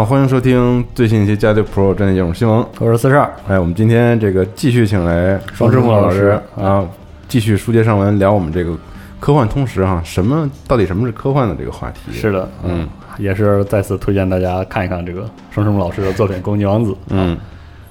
[0.00, 2.64] 好，欢迎收听最新一期《加六 Pro》战地节目，新闻。
[2.78, 6.88] 我是四十二，哎，我们今天这个继续请来双之木老老师啊，
[7.28, 8.74] 继续书接上文，聊我们这个
[9.18, 12.12] 科幻通识哈，什么到底什么是科幻的这个话题？
[12.12, 16.92] 是的，嗯，也是再次推荐大家看一看这个双之木老师的作品《攻击王子》。
[17.10, 17.36] 嗯，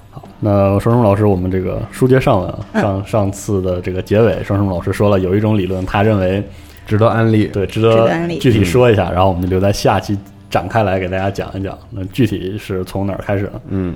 [0.10, 6.44] 好那双之木老师，我们这个书接上文上上次的这个结尾，双之木老师说了有一种理论，他认为
[6.88, 7.46] 值得安利。
[7.50, 10.18] 对值值得得安利具体说一下，然后我们就留在下期
[10.50, 11.78] 展开来给大家讲一讲。
[11.92, 13.62] 那具体是从哪儿开始呢？
[13.70, 13.96] 嗯，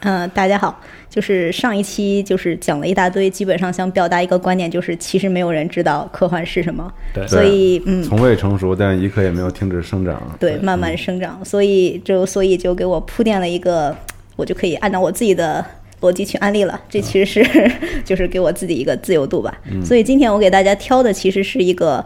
[0.00, 10.20] 嗯，大家好，就是上一期就是讲了一大堆，基本上想表达一个观点，就是其实没有人知道科幻是什么，对所以嗯，从未成熟，但一刻也没有停止生长。
[10.40, 13.94] 对，慢慢生长，所以就所以就给我铺垫了一个，
[14.36, 15.64] 我就可以按照我自己的
[16.00, 16.80] 逻辑去安利了。
[16.88, 17.72] 这其实是
[18.04, 19.56] 就是给我自己一个自由度吧。
[19.84, 22.04] 所以今天我给大家挑的其实是一个。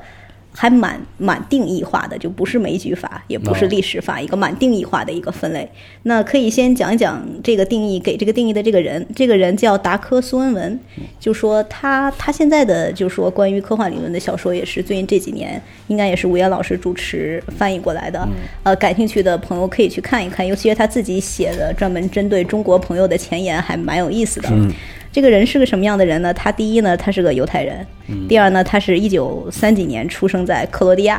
[0.58, 5.70] 还蛮蛮定义化的，就不是枚举法，也不是哦历史法，一个蛮定义化的一个分类。
[6.04, 10.80] 那可以先讲一讲这个定义，给这个定义的这个人，这个人叫达科苏恩文，
[11.20, 18.26] 就说他他现在的就说关于科幻理论的小说也是最近这几年应该也是吴岩老师主持翻译过来的，
[18.62, 24.48] 呃，感兴趣的朋友可以去看一看，尤其是他自己写的专门针对中国朋友的前言，还蛮有意思的。
[25.16, 26.34] 这个人是个什么样的人呢？
[26.34, 27.74] 他第一呢，他是个犹太人；
[28.28, 31.18] 第二呢，他是一九三几年出生在克罗地亚，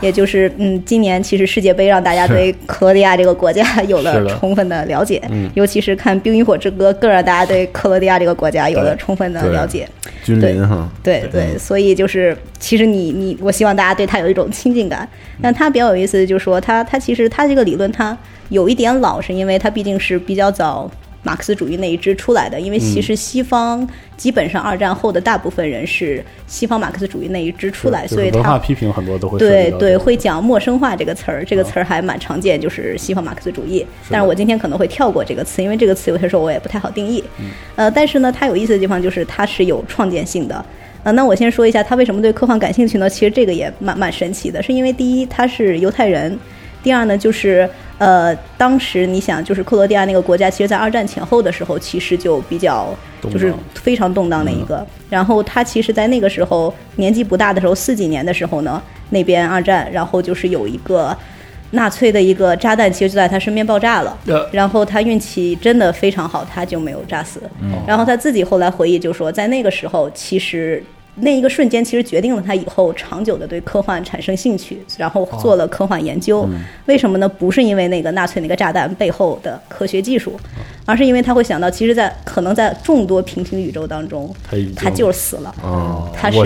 [0.00, 5.20] 也就是嗯，今年其实世界杯让大家对克罗地亚这个国家有了充分的了解，
[5.54, 9.88] 尤其是看《冰与火之歌》，更让大家对克罗地亚这个国家有了充分的了解。
[10.22, 11.28] 君临哈，对。
[11.32, 15.08] 对，所以就是其实你你，我希望大家对他有一种亲近感。
[15.42, 18.16] 但他比较有意思的就是说，他他其实他这个理论他
[18.50, 20.88] 有一点老，是因为他毕竟是比较早
[21.22, 22.60] 马克思主义那一支出来的。
[22.60, 28.36] 因为其实西方基本上二战后的大部分人是西方马克思主义那一支出来，所以他。
[28.38, 33.84] 文化批评很多都会对对，会讲陌生化这个词儿，这个词儿还蛮常见，就是西方马克思主义。
[34.10, 37.22] 但是我今天可能会跳过这个词，因为这个词有些时候我也不太好定义。
[37.76, 40.64] 呃，但是呢，它有意思的地方就是它是有创建性的。
[41.04, 43.10] 呃，那我先说一下他为什么对科幻感兴趣呢？
[43.10, 46.38] 其实这个也蛮蛮神奇的，是因为第一他是犹太人，
[46.82, 54.84] 第二呢就是呃，当时你想就是克罗地亚那个国家，其实在二战前后的时候，其实就比较就是非常动荡的一个。
[55.08, 61.16] 然后他其实，在那个时候年纪不大的时候，四几年的时候呢，那边二战，然后就是有一个
[61.70, 64.18] 纳粹的一个炸弹，其实就在他身边爆炸了。
[64.26, 67.40] 呃然后他运气真的非常好，他就没有炸死。
[67.86, 70.82] 然后他自己后来回忆就说，在那个时候，其实
[71.16, 76.48] 那一个瞬间，其实决定了他以后长久的对科幻产生兴趣，然后做了科幻研究。
[76.86, 77.28] 为什么呢？
[77.28, 80.40] 不是因为那个纳粹那个炸弹背后的科学技术，
[80.86, 85.54] 而是因为他会想到，其实，在可能在众多平行宇宙当中，他他就是死了。
[85.62, 86.38] 哦，他是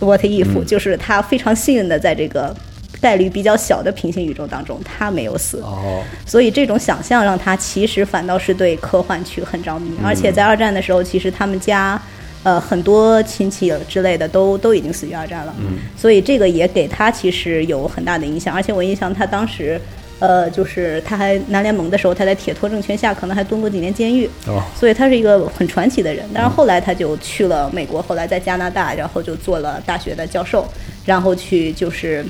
[0.00, 2.56] ，what if，、就是他非常幸运的在这个
[3.02, 5.58] 概率比较小的平行宇宙当中，他没有死。
[5.58, 12.00] 哦，所以这种想象让他其实反倒是对科幻去很着迷，而且在二战的时候，其实他们家。
[12.44, 19.78] 呃，很多亲戚之类的都都已经死于二战了，嗯，所以这个也给他其实有很大的影响，而且我印象他当时，
[20.20, 26.24] 呃，就是他还南联盟的时候，他在铁托政权下可能还蹲过几年监狱，哦，所以他是一个很传奇的人。
[26.32, 30.66] 但是后来他就去了美国，后来在加拿大，然后就做了大学的教授，
[31.04, 32.24] 然后去就是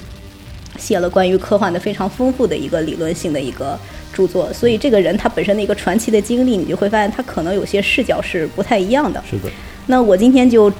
[0.78, 3.78] 写了关于科幻的非常丰富的一个理论性的一个
[4.12, 4.52] 著作。
[4.52, 9.22] 所以这个人他本身的一个传奇的经历，你就会发现他可能有些视角是不太一样的。
[9.28, 9.50] 是的，
[9.88, 10.73] 那我今天就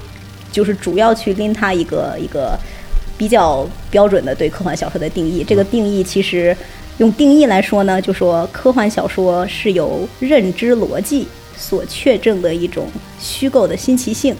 [0.53, 2.57] 就是主要去拎他一个一个
[3.17, 5.43] 比较标准的对科幻小说的定义。
[5.43, 6.57] 这个定义其实
[6.99, 11.27] 用定义来说呢，就说科幻小说是有认知逻辑
[11.59, 12.87] 所确证的一种
[13.21, 14.35] 虚构的新奇性。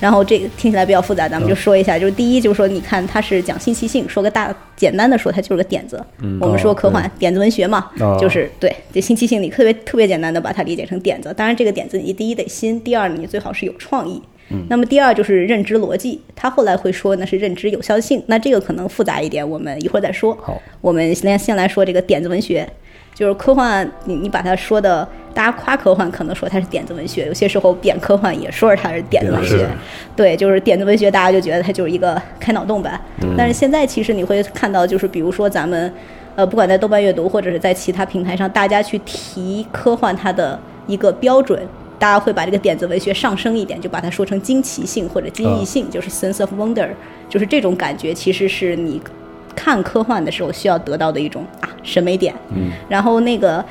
[0.00, 1.96] 然后这个听起来比较复杂，咱们就说一下。
[1.96, 6.04] 就是第一，就是说你看它是讲新奇性，说个大简单的说，它就是个点子。
[6.40, 11.32] 我们说科幻、点子文学嘛，哦就是对这新奇性，你特别特别简单的把它理解成点子。
[11.36, 14.20] 当然，这个点子你第一得新，第二你最好是有创意。
[14.50, 20.36] 嗯那么第二就是认知逻辑，他后来会说那是认知有效性，那这个可能复杂一点，我们一会儿再说。
[20.42, 22.68] 好，我们先先来说这个点子文学，
[23.14, 29.68] 就是科幻，你你把它说的，大家夸科幻可能说它是点子文学，有些时候贬科幻也说是它是点子文学，
[30.16, 33.00] 对，就是点子文学，大家就觉得它就是一个开脑洞版。
[33.36, 35.92] 但是现在其实你会看到，就是比如说咱们，
[36.34, 41.60] 呃，不管在豆瓣阅读或者是在其他平台上，大家去提科幻它的一个标准。
[41.98, 46.88] 大家会把这个点子文学上升一点，就把它说成惊奇性或者惊异性，就是 sense of wonder，
[47.28, 49.00] 就是这种感觉，其实是你
[49.54, 52.34] 看科幻的时候需要得到的一种啊审美点。
[52.54, 53.64] 嗯，然后那个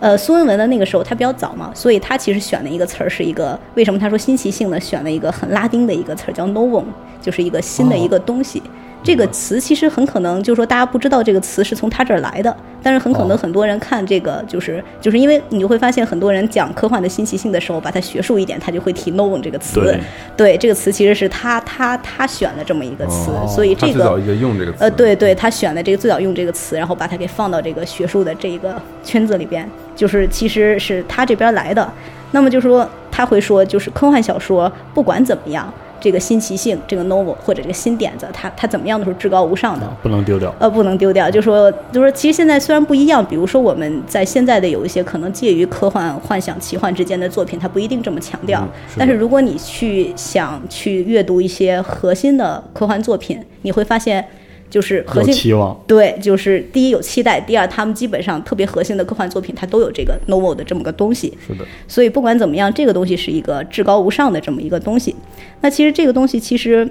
[0.00, 4.78] 呃苏文文的那个时候他比较早嘛，所以他其实选的一个词儿是一个为什么他说新奇性呢？
[4.80, 6.84] 选了一个很拉丁的一个词儿叫 novum，
[7.20, 8.62] 就是一个新的一个东西。
[9.06, 19.78] 这个词其实很可能就是说大家不知道这个词是从他这儿来的，但是很可能哦很多人看这个就是就是因为你就会发现很多人讲科幻的新奇性的时候，把它学术一点，他就会提 novum 这个词。
[19.80, 20.00] 对
[20.36, 28.74] 对，这个词其实是他他他选的这么一个词，哦所以这个最早用这个词，呃，对对，他选的这个最早用这个词，然后把它给放到这个学术的这一个
[29.04, 31.88] 圈子里边，就是其实是他这边来的。
[32.32, 35.72] 那么就说他会说，就是科幻小说不管怎么样，
[36.06, 39.92] 这个新奇性，这个 novel 或者这个新点子，它它怎么样都是至高无上的。
[40.04, 40.54] 不能丢掉。
[40.60, 41.28] 呃，不能丢掉。
[41.28, 48.60] 就说，就说，其实现在虽然不一样，比如说我们在现在的有一些可能介于科幻、幻想、奇幻之间的作品，它不一定这么强调。
[48.60, 54.24] 嗯是但是如果你去想去阅读一些核心的科幻作品，你会发现，
[54.68, 61.36] 就是核心期望，对，就是第一有期待，第二他们基本上特别核心的科幻作品，它都有这个 novel 的这么个东西。
[61.46, 65.14] 是的，所以不管怎么样，这个东西是一个至高无上的这么一个东西。
[65.60, 66.88] 那其实这个东西其实。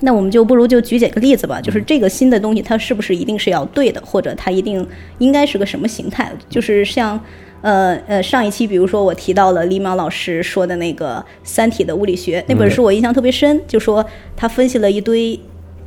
[0.00, 4.86] 那我们就不如就举几个例子吧，就是这个新的东西，它是不是一定是要对的，或者它一定
[5.18, 6.30] 应该是个什么形态？
[6.48, 7.18] 就是像，
[7.62, 14.06] 呃呃，上一期比如说我提到了李淼老师说的那个《三体》的物理学那本书，我印象特别深，就说
[14.36, 15.36] 他分析了一堆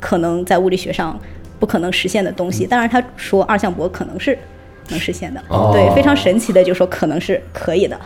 [0.02, 1.18] 可能在物理学上
[1.58, 4.38] 不可能实现的东西，当然他说二向箔可能是
[4.90, 7.98] 能实现的，哦对，非常神奇的就说可能是可以的。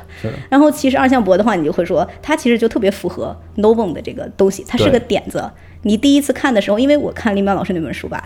[0.49, 5.49] 然后其实二向箔的话，你就会说它其实就特别符合 novum 的这个东西，它是个点子。
[5.83, 8.23] 你第一次看的时候，因为我看林淼老师那本书吧，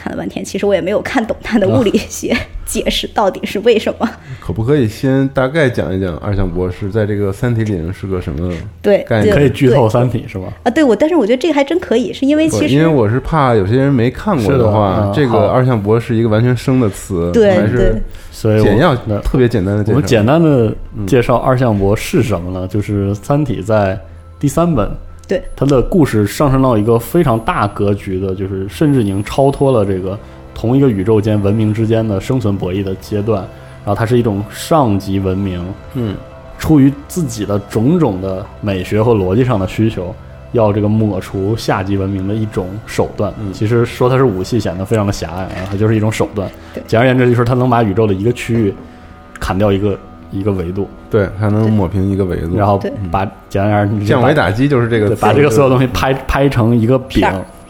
[0.00, 4.08] 看了半天，其实我也没有看懂他的物理学 解释到底是为什么。
[4.40, 9.34] 可不可以先大概讲一讲二向箔是在这个《三体》里面是个什么对，概念？
[9.34, 10.46] 可以剧透《三体》是吧？
[10.62, 19.94] 啊，对我，但是我觉得这个还真可以，是因为其实因为我是怕有些人没看过的话，这个二向箔是一个完全生的词，对对还是所以简要那特别简单的介绍。
[19.94, 20.74] 我们简单的
[21.06, 22.66] 介绍二向箔是什么呢？
[22.68, 23.98] 就是《三体》在
[24.38, 24.88] 第三本，
[25.30, 30.18] 对它的故事上升到一个非常大格局的，就是甚至已经超脱了这个
[30.52, 33.46] 同一个宇宙间文明之间的生存博弈的阶段。
[33.82, 36.14] 然后它是一种上级文明，嗯，
[36.58, 40.14] 出于自己的种种的美学和逻辑上的需求，
[40.52, 43.32] 要这个抹除下级文明的一种手段。
[43.40, 46.82] 嗯其实说它是武器显得非常的狭隘啊，它就是一种手段对。
[46.86, 48.74] 简而言之，就是它能把宇宙的一个区域
[49.38, 49.98] 砍掉一个
[50.30, 52.80] 一个维度，对，还能抹平一个维度，然后
[53.10, 57.20] 把简而言之降维打击就是这个把这个所有东西拍拍成一个饼。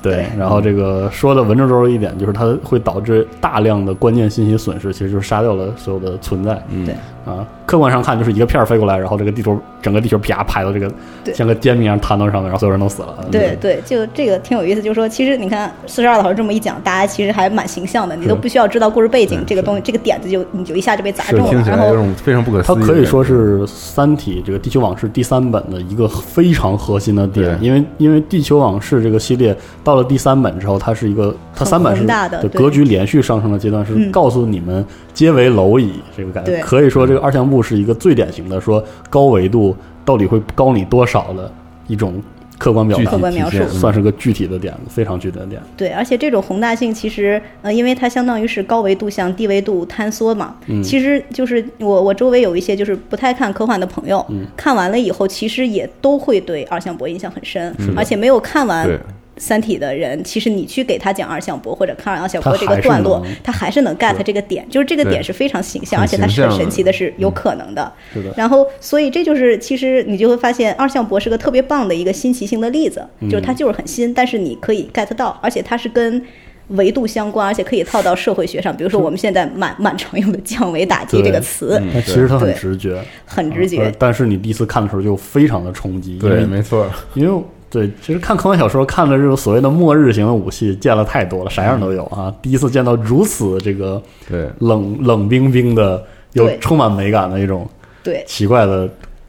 [0.02, 6.58] 对对，然后这个说的文绉绉一点，就是它会导致大量的关键信息损失，其实就是杀掉了所有的存在。
[6.70, 6.94] 嗯对
[7.31, 10.91] 啊，客观上看就是一个片儿飞过来，然后这个地图整个地球啪拍到这个
[11.25, 13.15] 对像个煎饼一样摊到上面，然后所有人都死了。
[13.31, 22.77] 对对，就这个挺有意思，就是说，其实你看四十二老师这么一讲，大家其实还蛮形象的，你都不需要知道故事背景，这个东西这个点子就你就一下就被砸中了，听起来有然后种非常不可思议。
[22.77, 36.58] 它可以说是《三体》这个《地球往事》第三本的一个非常核心的点，因为因为《地球往事》这个系列到了第三本之后，它是一个它三本是宏大的格局连续上升的阶段，是嗯告诉你们皆为蝼蚁这个感觉。
[36.60, 41.52] 可以说这个二向步是一个最典型的说高维度到底会高你多少的
[41.86, 42.14] 一种
[42.58, 45.60] 客观表达客观描述算是个具体的点子，非常具体的点。
[45.79, 50.55] 对，而且这种宏大性其实，呃，因为它相当于是高维度向低维度坍缩嘛。
[50.67, 58.98] 嗯其实就是我我周围有一些就是不太看科幻的朋友，嗯看完了以后，其实也都会对二向箔印象很深，嗯而且没有看完对。
[59.41, 67.91] 三体的人，其实你去给他讲二向箔或者看二向箔这个段落，他还是能 get 这个点，就是这个点是非常形象，而且它是很神奇的，是有可能的。
[68.13, 76.23] 是的，然后，所以这就是其实你就会发现，二向箔是个特别棒的一个新奇性的例子，就是它就是很新，但是你可以 get 到，而且它是跟
[76.69, 78.77] 维度相关，而且可以套到社会学上。
[78.77, 82.01] 比如说我们现在满满常用的降维打击这个词，嗯。
[82.03, 83.82] 其实它很直觉，很直觉。
[83.82, 83.93] 呃。
[83.99, 92.34] 但是你第一次看的时候就非常的冲击，对，没错，因为对，其实看科幻小说看的这种所谓的末日型的武器见了太多了，啥样都有啊。
[92.43, 97.69] 第一次见到如此这个对，冷冷冰冰的又充满美感的一种
[98.03, 98.89] 对奇怪的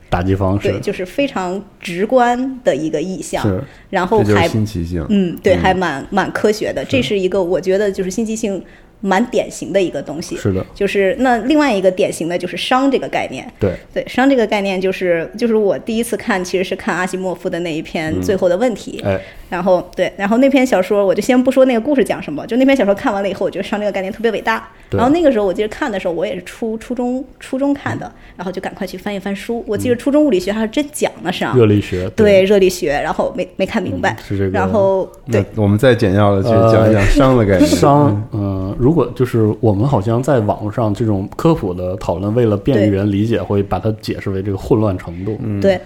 [0.10, 5.05] 打击方式对，式，就是非常直观的一个意象，是然后还就是新奇性。
[5.10, 6.83] 嗯，对，还蛮蛮科学的。
[6.83, 8.62] 这是一个我觉得就是新奇性
[9.01, 10.38] 蛮典型的一个东西。
[10.38, 13.46] 是的，就是那另外一个典型的就是熵这个概念。
[13.60, 24.70] 对，对，熵这个概念就是就是我第一次看其实是看阿西莫夫的那一篇《最后的问题》哎，然后对，然后那篇小说我就先不说那个故事讲什么，就那篇小说看完了以后，我觉得熵这个概念特别伟大。
[24.89, 24.98] 对。
[24.98, 29.63] 然后那个时候我记得看的时候，我也是初初中初中看的，然后就赶快去翻一翻书。
[29.67, 32.43] 我记得初中物理学还是真讲了伤，热力学，对。
[32.43, 34.51] 热力学，然后没没看明白，是这个。
[34.51, 35.43] 然后对。
[35.55, 37.70] 我们再简要的去讲一讲熵的概念。
[37.70, 45.38] 熵，嗯、如果就是我们好像在网络上这种科普的讨论，为了便于人理解，会把它解释为这个混乱程度。
[45.41, 45.79] 嗯，对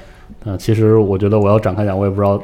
[0.43, 2.41] 呃，其实我觉得我要展开讲，我也不知道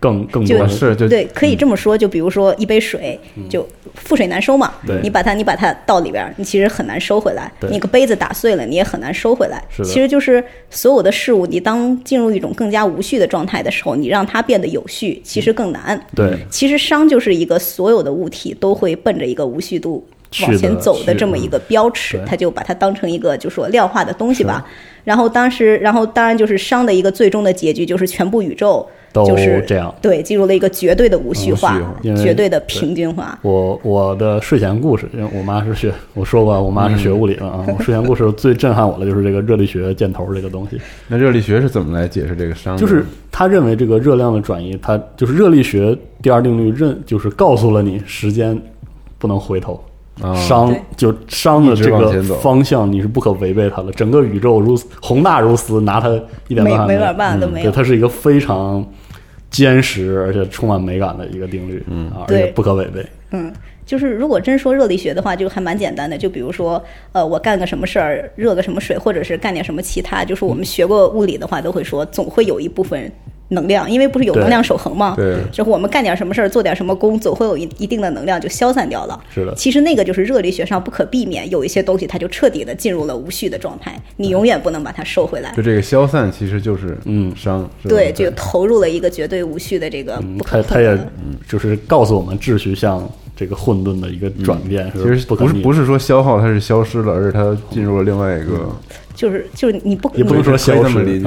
[0.00, 1.96] 更更多就是就对，可以这么说。
[1.96, 3.62] 就比如说一杯水，就
[3.94, 4.98] 覆水难收嘛对。
[5.02, 7.52] 你把它你把它倒里边儿，你其实很难收回来。
[7.60, 9.62] 对你个杯子打碎了，你也很难收回来。
[9.84, 16.00] 其实就是所有的事物，你当进入一种更加无序的状态的时候，你让它变得有序，其实更难。
[16.16, 20.06] 对其实熵就是一个所有的物体都会奔着一个无序度
[20.42, 24.66] 往前走的这么一个标尺对，他就把它当成一个就说量化的东西吧。
[25.04, 29.94] 然后当时，然后当然就是商的一个最终的结局就是全部宇宙都就是这样。
[30.00, 31.80] 对，进入了一个绝对的无序化
[32.16, 33.38] 绝对的平均化。
[33.42, 37.64] 我我的睡前故事，因为我妈是学，我说过我妈是学物理的啊。
[37.66, 42.76] 我睡前故事最震撼我的就是这个热力学箭头这个东西， 那热力学是怎么来解释这个熵？
[42.76, 48.60] 就是他认为这个热量的转移，它就是热力学第二定律认就是告诉了你时间
[49.18, 49.82] 不能回头，
[50.20, 56.08] 啊，熵对就熵的这个方向你是不可违背它的，整个宇宙如宏大如斯，拿它
[56.48, 57.70] 一点办法没法办都没对，有。
[57.70, 58.84] 它是一个非常
[59.50, 62.08] 坚实而且充满美感的一个定律，嗯。
[62.10, 63.04] 啊，而且不可违背。
[63.32, 63.52] 嗯，
[63.90, 66.16] 就是如果真说热力学的话，就还蛮简单的。
[66.16, 66.80] 就比如说，
[67.10, 73.10] 呃，我干个什么事儿，热个什么水，或者是干点什么其他，就是我们学过物理的话，都会说总会有一部分
[73.48, 75.14] 能量，因为不是有能量守恒嘛？
[75.16, 79.20] 对就是我们干点什么事儿，做点什么功，总会有一一定的能量就消散掉了。
[79.34, 85.62] 是的其实那个就是热力学上不可避免，有一些东西它就彻底的进入了无序的状态，你永远不能把它收回来就。
[85.62, 90.96] 这个消散其实就是嗯伤，是对，就投入了一个绝对无序的这个嗯不，它它也。
[91.48, 93.08] 就是告诉我们秩序向
[93.40, 98.68] 这个混沌的一个转变，其实不是不是是说消耗它是消失了，而是它进入了另外一个，
[99.14, 101.22] 就是就是你不也不能说消失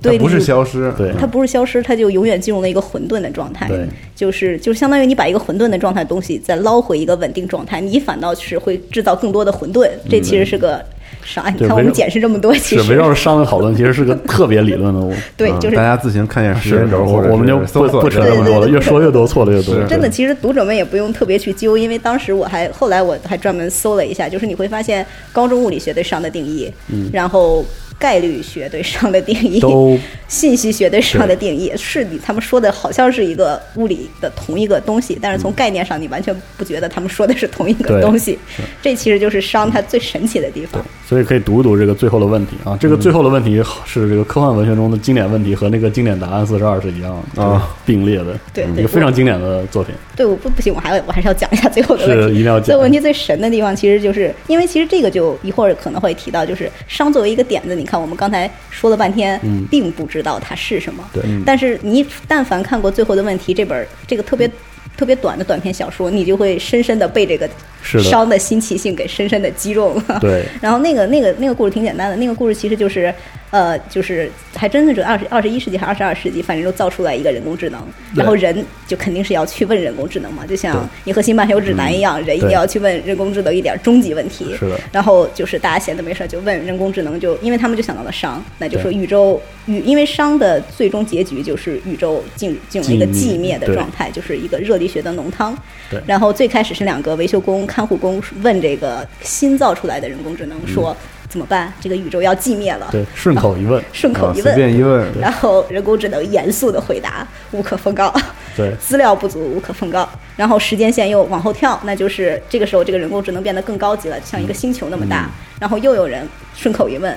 [0.00, 1.12] 对不是消失，对。
[1.18, 3.66] 它不是消失，它就永远进入了一个混沌的状态。
[3.66, 9.88] 对，就是就是相当于你把一个混沌的状态的东西再捞回一个稳定状态，你反倒是会制造更多的混沌。
[10.08, 10.80] 这其实是个
[11.26, 11.50] 啥？
[11.50, 15.00] 你看我们解释这么多，其实是围绕着商的讨论，其实是个特别理论的。
[15.00, 19.74] 我 对，嗯就是大家自行看一下时间轴，或者我我们就不不扯一下这么多了，越说越多，错的越多。
[19.74, 26.72] 是真的，其实读者们也不用特别去揪，因为当时我还后来我还专门搜了一下，就是你会发现高中物理学对熵的定义，
[27.12, 27.64] 然后
[27.98, 29.98] 概率学对熵的定义，都
[30.28, 38.38] 信息学对熵的定义是你他们说的好像是一个物理的同一个东西，但是从概念上你完全不觉得他们说的是同一个东西。
[38.82, 40.84] 这其实就是熵它最神奇的地方。
[41.08, 42.76] 所以可以读一读这个最后的问题啊。
[42.80, 49.94] 这个最后的问题是这个科幻文学中的经典问题，和那个经典答案四十二是一样的啊，并列的，对一个非常经典的作品。
[50.16, 52.22] 对，我不不行，我还我还是要讲一下最后的问题。
[52.24, 61.08] 是一定要讲这个问题最神的地方，其实就是因为其实这个就一会儿可能会提到，就是熵作为一个点子，你看我们刚才说了半天，嗯并不知道它是什么。
[61.12, 64.50] 对，但是你但凡看过《最后的问题》这本这个特别
[64.96, 67.48] 特别短的短篇小说，你就会深深的被这个
[67.82, 70.18] 伤的新奇性给深深的击中了。
[70.20, 73.12] 对， 然后那个那个那个故事挺简单的，那个故事其实就是，
[73.50, 77.80] 呃，就是还真的是二十二十一世纪还是二十二世纪，反正就造出来一个人工智能，
[78.14, 80.56] 然后人就肯定是要去问人工智能嘛，就对。
[80.56, 84.46] 像银河系漫游指南一样，人一定要去问人工智能一点终极问题。
[84.58, 84.68] 是。
[84.68, 95.56] 的然后就是大家闲的没事儿就问人工智能就，因为他们就想到了商，那就说宇宙宇，因为商的最终结局就是宇宙进进入一个寂灭的状态，就是一个热力学的浓汤。
[95.90, 100.96] 对然后最开始是两个维修工、看护工问这个新造出来的人工智能说、
[101.28, 101.72] 怎么办？
[101.80, 102.88] 这个宇宙要寂灭了。
[102.90, 108.12] 对，顺口一问， 顺口一问，便一问， 然后人工智能严肃的回答：无可奉告，
[108.56, 110.08] 对， 资料不足，无可奉告。
[110.36, 115.30] 然后时间线又往后跳，那就是这个时候这个人工智能变得更高级了，像一个星球那么嗯大。
[115.60, 117.16] 然后又有人顺口一问。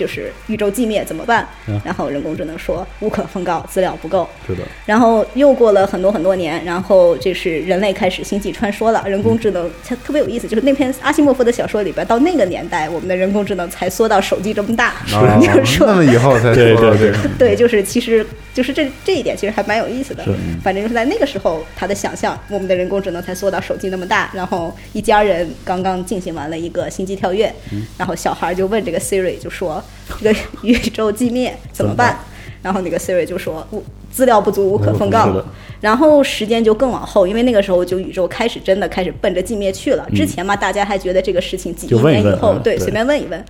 [0.00, 1.46] 就是宇宙寂灭怎么办？
[1.68, 1.78] 嗯？
[1.84, 4.26] 然后人工智能说无可奉告，资料不够。
[4.46, 15.86] 是的，然后又过了很多很多年，然后就是人类开始星际穿梭了，人工智能它特别有意思，就是那篇阿西莫夫的小说里边，到那个年代，我们的人工智能才缩到手机这么大，啊就是说。
[15.86, 17.12] 那么以后才对对对。
[17.38, 20.24] 对，就是其实就是这这一点其实还蛮有意思的。
[20.62, 27.52] 反正就是在那个时候，他的想象，我们的人工智能才缩到手机那么大，然后一家人刚刚进行完了一个星际跳跃，
[27.96, 29.82] 然后小孩就问这个 Siri 就说：
[30.22, 32.18] “这个宇宙寂灭怎么办？”
[32.62, 35.42] 然后那个 Siri 就说：“无资料不足，无可奉告。
[35.80, 40.06] 然后时间就更往后，因为那个时候就宇宙开始真的开始奔着寂灭去了。
[40.14, 43.42] 之前嘛，大家还觉得这个事情几年以后，对随便问一问。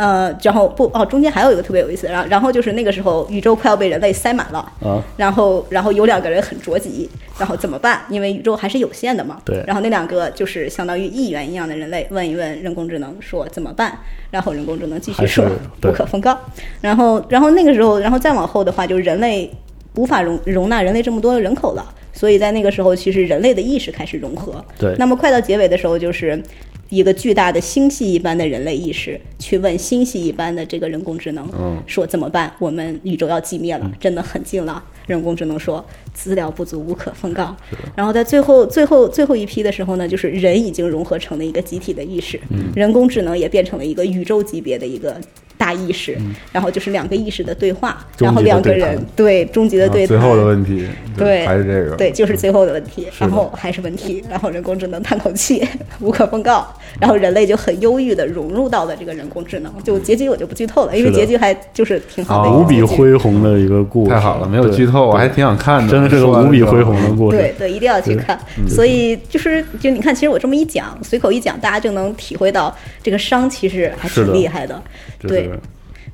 [0.00, 7.06] 呃，然后不哦，中间还有一个特别有意思，然后然后就是那个时候宇宙快要被人类塞满了，啊，然后然后有两个人很着急，
[7.38, 8.00] 然后怎么办？
[8.08, 9.36] 因为宇宙还是有限的嘛。
[9.44, 13.98] 对然后那两个就是相当于议员一样的人类，问一问人工智能说怎么办？
[14.30, 15.44] 然后人工智能继续说
[15.82, 16.34] 对不可奉告。
[16.80, 19.50] 然后然后那个时候，然后再往后的话，就是人类
[19.96, 24.64] 无法容容纳人类这么多的人口了，所以在那个时候，其实人类的意识开始融合。
[24.78, 26.42] 对那么快到结尾的时候，就是
[26.90, 32.52] 一个巨大的星系一般的人类意识去问星系一般的这个人工智能，嗯说怎么办？
[32.58, 34.82] 我们宇宙要寂灭了，真的很近了。
[35.10, 37.54] 人工智能说资料不足，无可奉告。
[37.94, 42.40] 然后在最后最后最后一批的时候呢，就是人已经融合成了一个集体的意识，
[42.74, 45.16] 人工智能也变成了一个宇宙级别的一个。
[45.60, 46.16] 大意识，
[46.52, 50.86] 然后就是两个意识的对话，然后两个人对终极的对最后的问题，
[51.18, 55.62] 对还是这个，对，就是最后的问题，然后还是问题，然后人工智能叹口气，
[56.00, 56.66] 无可奉告，
[56.98, 67.36] 然后人类就很忧郁的融入到了这个人工智能，就结局我就不剧透了，因为结局还就是挺好的一哦个无比恢宏的一个故事，太好了，没有剧透，我还挺想看的，真的是个无比恢宏的故事。
[67.36, 68.38] 对对，一定要去看。
[68.68, 74.82] 所以就是就你看，其实我这么一讲，随口一讲，大家就能体会到这个伤其实还挺厉害的。
[75.20, 75.60] 对就是，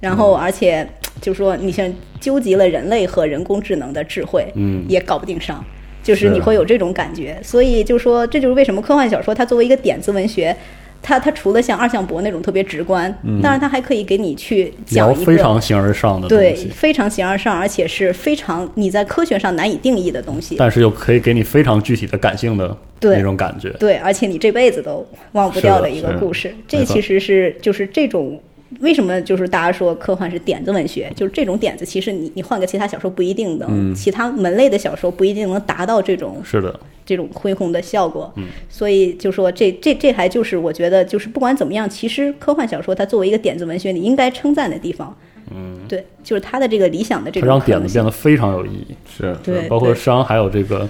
[0.01, 0.87] 然后而且
[1.21, 5.65] 就说你像纠集了人类和人工智能的智慧，嗯也搞不定伤。
[6.03, 10.57] 就是是你会有这种感觉，所以就说这就是为什么科幻小说它作为一个点子文学，
[11.07, 13.09] 它它除了像二向箔那种特别直观，
[13.41, 20.57] 当然它还可以给你去讲一个非常形而上的对东西，非常形而上，而且是非常你在科学上难以定义的东西。
[20.59, 23.71] 但是又可以给你非常具体的感性的那种感觉。
[23.79, 26.53] 对，而且你这辈子都忘不掉的一个故事。
[26.67, 28.41] 这其实是就是这种。
[28.81, 31.09] 为什么就是大家说科幻是点子文学？
[31.15, 38.31] 就是这种点子，其实你你换个其他小说不一定能，其他门类的小说不一定能达到这种是的，这种恢宏的效果。
[38.37, 45.17] 嗯所以就说这这这还就是我觉得就是不管怎么样，其实科幻小说它作为一个点子文学，你应该称赞的地方。
[45.55, 48.05] 嗯，对，就是它的这个理想的这它种可能性让点子变。
[48.05, 48.97] 得非常有意义。
[49.09, 50.89] 是对，包括商还有这个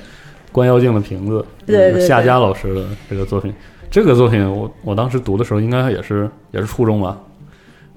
[0.51, 3.53] 关妖镜的瓶子，对夏家老师的这个作品，
[3.91, 7.21] 这个作品我我当时读的时候应该也是也是初中吧。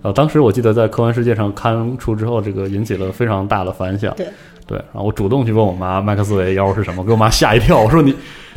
[0.01, 4.13] 呃，当时我记得在科幻世界上刊出之后，这个引起了非常大的反响。
[4.17, 4.27] 对
[4.69, 7.79] 对，然后我主动去问我妈麦克斯韦妖是什么，给我妈吓一跳。
[7.79, 8.13] 我说你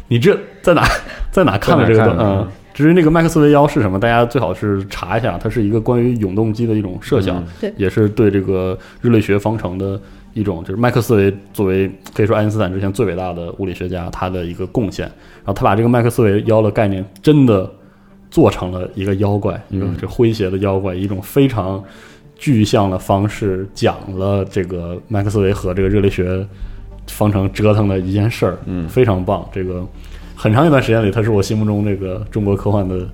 [0.08, 0.86] 你这在哪
[1.30, 9.98] 在哪看的这个嗯，至于那个麦克斯韦妖是什么，大家最好是查一下，它是一个关于永动机的一种设想，嗯对也是对这个热力学方程的
[10.34, 15.06] 一种，就是麦克斯韦作为可以说爱因斯坦之前最伟大的物理学家，他的一个贡献。
[15.06, 17.70] 然后他把这个麦克斯韦妖的概念真的
[18.30, 21.82] 做成了一个妖怪，一个这诙谐的妖怪，一种非常
[22.42, 26.44] 具象的方式讲了这个麦克斯韦和这个热力学
[27.06, 29.48] 方程折腾的一件事儿，嗯非常棒。
[29.52, 29.86] 这个
[30.34, 33.08] 很长一段时间里，它是我心目中这个中国科幻的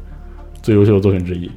[0.63, 1.51] 最优秀的作品之一。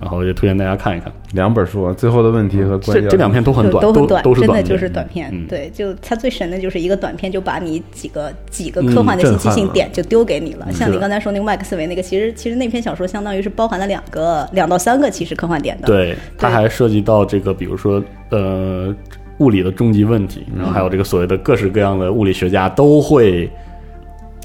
[0.00, 5.30] 然后也推荐大家看一看，两本书啊，《最后的问题》和关键这这两篇都很短，都都很短，都是短真的就是短片。
[5.32, 10.66] 嗯对，就它最神的就是一个短片，就把你几个几个嗯科幻的信息性点就丢给你了。
[10.72, 15.86] 像你刚才说那个麦克斯韦那个，其实其实那篇小说相当于是包含了两个两到三个其实科幻点的。
[15.86, 18.94] 对，它还涉及到这个，比如说呃，
[19.38, 23.48] 物理的终极问题，然后还有这个所谓的各式各样的物理学家都会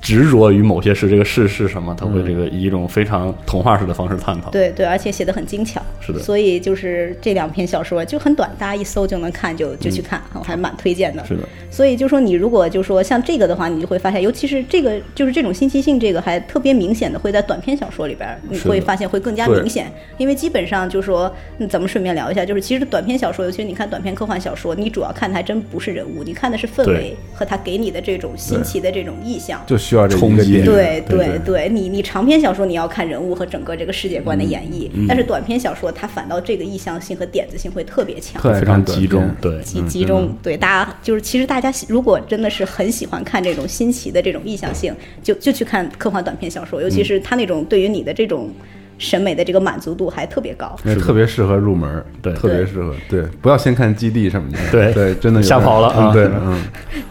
[0.01, 4.49] 执着于某些事，这个事是什么，他会这个以一种非常童话式的方式探讨。
[4.49, 5.81] 对对，而且写的很精巧。
[5.99, 11.25] 是的所以就是这两篇小说就很短，大家一搜就能看，就就去看，我还蛮推荐的。
[11.25, 19.91] 是的，所以就说你如果就说像这个的话，你就会发现，尤其是这个就是这种信息性，这个还特别明显的会在短篇小说里边，你会发现会更加明显。
[20.17, 29.61] 因为基本上就说，嗯咱们顺便聊一下，就是其实短篇小说，尤其是你看短篇科幻小说，你主要看的还真不是人物，你看的是氛围和他给你的这种新奇的这种意象。
[29.67, 35.07] 就需要这一冲击个点，对对对对，你你长篇小说你要看人物和整个这个世界观的演绎，嗯。
[35.07, 38.39] 但是短篇小说它反倒这个意向性和点子性会特别强。
[38.39, 48.51] 非常集中，对，集集中，对大家就是，其实大家喜如果真的是很喜欢看这种新奇的这种意向性，就就去看科幻短篇小说，尤其是它那种对于你的这种
[48.99, 50.75] 审美的这个满足度还特别高。
[50.83, 52.33] 那特别适合入门儿，对。
[52.33, 52.93] 特别适合。
[53.09, 54.93] 对，不要先看基地什么的，对。
[54.93, 56.61] 对，真的吓跑了对，嗯，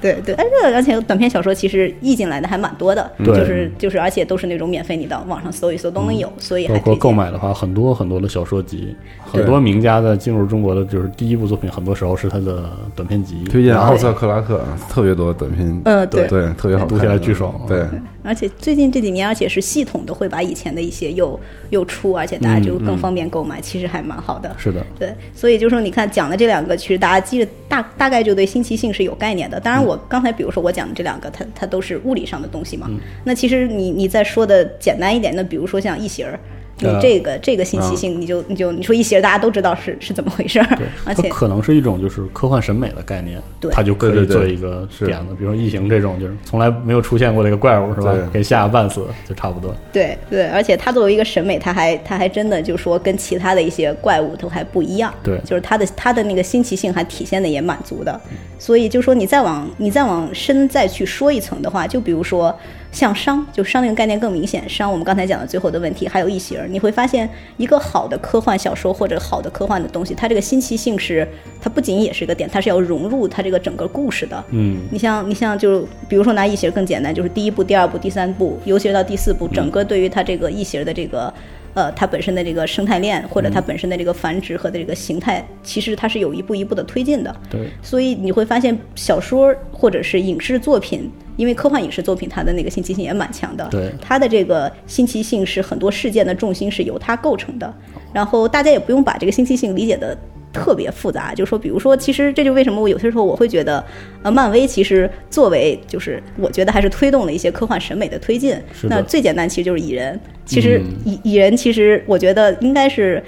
[0.00, 3.36] 对 对，而且而且短篇小说其实译进来的还蛮多的，对。
[3.38, 13.42] 就是就是，而且都是那种免费，你到网上搜一搜都能有，所以包括购买的话，很多很多的小说集，很多名家的进入中国的就是第一部作品，很多时候是他的短篇集。
[13.44, 16.26] 推荐奥瑟克拉克，啊特别多短篇，嗯对。
[16.28, 17.86] 对，特别好，读起来巨爽对，
[18.22, 21.38] 而且最近这几年，而且是系统的会把以前的一些又
[21.70, 24.54] 又出，而且大家就更方便购买，其实还蛮好的。
[24.58, 29.58] 是的，对，所以就说你看讲的这两个，其实大家记得大大概就对新奇性是有概念的。
[29.58, 32.90] 当然，我刚才比如说我讲的这两个，它它都是物理上的东西嘛。
[33.24, 36.38] 那其实你你再说的简单一点，那比如说像异形儿。
[36.80, 48.28] 你呃这个这个新奇性，你就你就你说异形，大家都知道是是怎么回事儿，而且可能是一种就是科幻审美的概念，对它就可以做一个是点子，比如说异形这种，就是从来没有出现过的一个怪物，是吧对？
[48.32, 49.74] 给吓个半死，就差不多。
[49.92, 55.12] 对对，而且它作为一个审美，它还它还真的就说跟其他的一些怪物都还不一样。
[55.22, 58.20] 对就是它的它的那个新奇性还体现的也满足的。
[58.58, 62.56] 所以就说你再往你再往深再去说一层的话，就比如说
[62.90, 64.68] 像商，就商那个概念更明显。
[64.68, 71.26] 商我们刚才讲的最后的问题，还有异形儿，你会发现一个好的科幻小说或者好的科幻的东西，它这个新奇性是
[71.60, 74.44] 它不仅也是一个点，它是要融入它这个整个故事的。
[74.50, 81.32] 嗯，你像你像就比如说拿异形更简单，就是第一部、第二部、第三部，尤其是到第四部，整个对于它这个异形的这个。
[81.74, 87.34] 呃，它本身的这个生态链，或者它本身的这个繁殖和的这个形态，其实它是有一步一步的推进的。
[87.50, 93.66] 对，所以你会发现，小说或者是影视作品，因为科幻影视作品它的那个新奇性也蛮强的。
[93.70, 97.72] 对它的这个新奇性是很多事件的重心是由它构成的。
[98.12, 100.16] 然后大家也不用把这个新奇性理解的
[100.58, 103.84] 特别复杂，就是说，比如说，其实这就为什么我有些时候我会觉得，
[104.22, 108.56] 呃，漫威其实作为就是我觉得还是推动了一些科幻审美的推进。
[108.82, 113.22] 那最简单其实就是蚁人，其实嗯蚁蚁人其实我觉得应该是。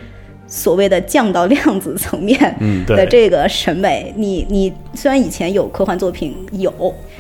[0.51, 2.39] 所谓的降到量子层面
[2.87, 6.71] 的这个审美，你你虽然以前有科幻作品有，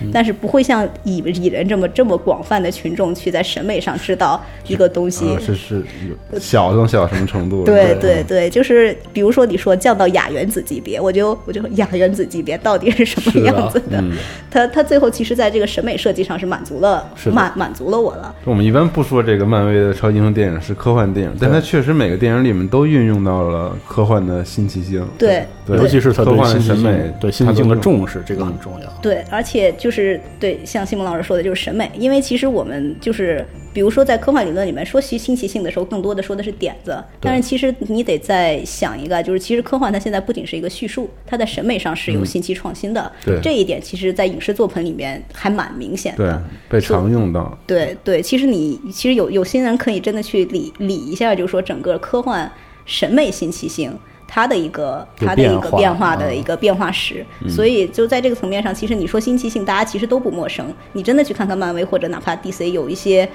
[0.03, 5.25] 嗯但是不会像蚁蚁人这么这么广泛的群众去在审美上知道一个东西。
[5.31, 5.85] 啊，是是
[6.33, 7.65] 有小能小到什么程度？
[7.65, 14.01] 对对对，就是比如说你说降到亚原子级别，我就我就亚原子级别到底是什么样子的？
[14.01, 14.13] 嗯
[14.51, 18.35] 它它最后其实在这个审美设计上是满足了是满满足了我了。
[18.45, 25.07] 我们一般不说这个漫威的超级英雄电影是科幻电影，但它确实每个电影里面都运用到了科幻的新奇性。
[25.19, 28.91] 对对，尤其是它科幻对新奇的审美性，对新奇性的重视，这个很重要。
[29.03, 31.91] 对，而且就是对，像西蒙老师说的，就是审美。
[31.97, 36.97] 因为其实我们就是，比如说在科幻理论里面说新新奇性的时候，更多的说的是点子。
[37.21, 43.11] 但是其实你得再想一个，就是其实科幻它现在不仅是一个叙述，它在审美上是有新奇创新的。
[43.25, 46.43] 对这一点其实，在影视作品里面还蛮明显对的。
[46.69, 47.57] 被常用到。
[47.67, 52.51] 对对，其实你其实有有些人可以真的去理理一下，就是说整个科幻
[52.91, 53.97] 审美新奇性。
[54.33, 60.73] 它的一个它的一个变化的嗯一个变化史，所以就在这个层面上，其实你说新奇性，大家其实都不陌生。
[60.93, 63.29] 你真的去看看漫威或者哪怕 DC 有一些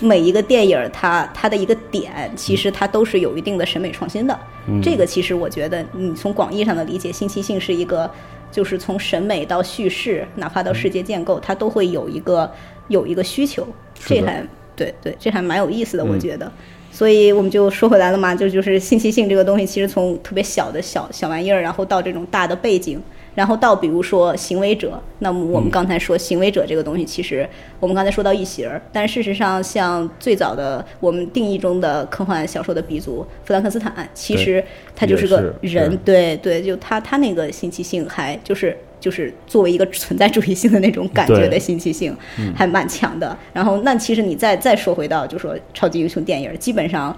[0.00, 4.36] 每一个电影儿，它它的一个点，其实它都是有一定的审美创新的。
[4.82, 8.10] 这个其实我觉得，你从广义上的理解，新奇性是一个，
[8.50, 12.50] 就是从审美到叙事，哪怕到世界建构，它都会有一个
[12.88, 13.64] 有一个需求。
[13.94, 16.50] 这还对对，这还蛮有意思的，我觉得。
[16.92, 23.02] 所以我们就说回来了嘛，就就是信息性这个东西，其实从特别小的小小玩意儿，然后到这种大的背景，
[23.34, 25.02] 然后到比如说行为者。
[25.20, 27.48] 那么我们刚才说行为者这个东西，其实
[27.80, 34.62] 我们刚才说到异形儿，但事实上像最早的我们定义中的科幻小说的鼻祖弗兰克斯坦，其实
[34.94, 38.76] 他就是个人，对对，就他他那个信息性还就是。
[39.02, 42.16] 就是作为一个存在主义性的那种感觉的新奇性，
[42.54, 43.36] 还蛮强的。
[43.52, 47.14] 然后，那其实你再再说回到，就说超级英雄电影，基本上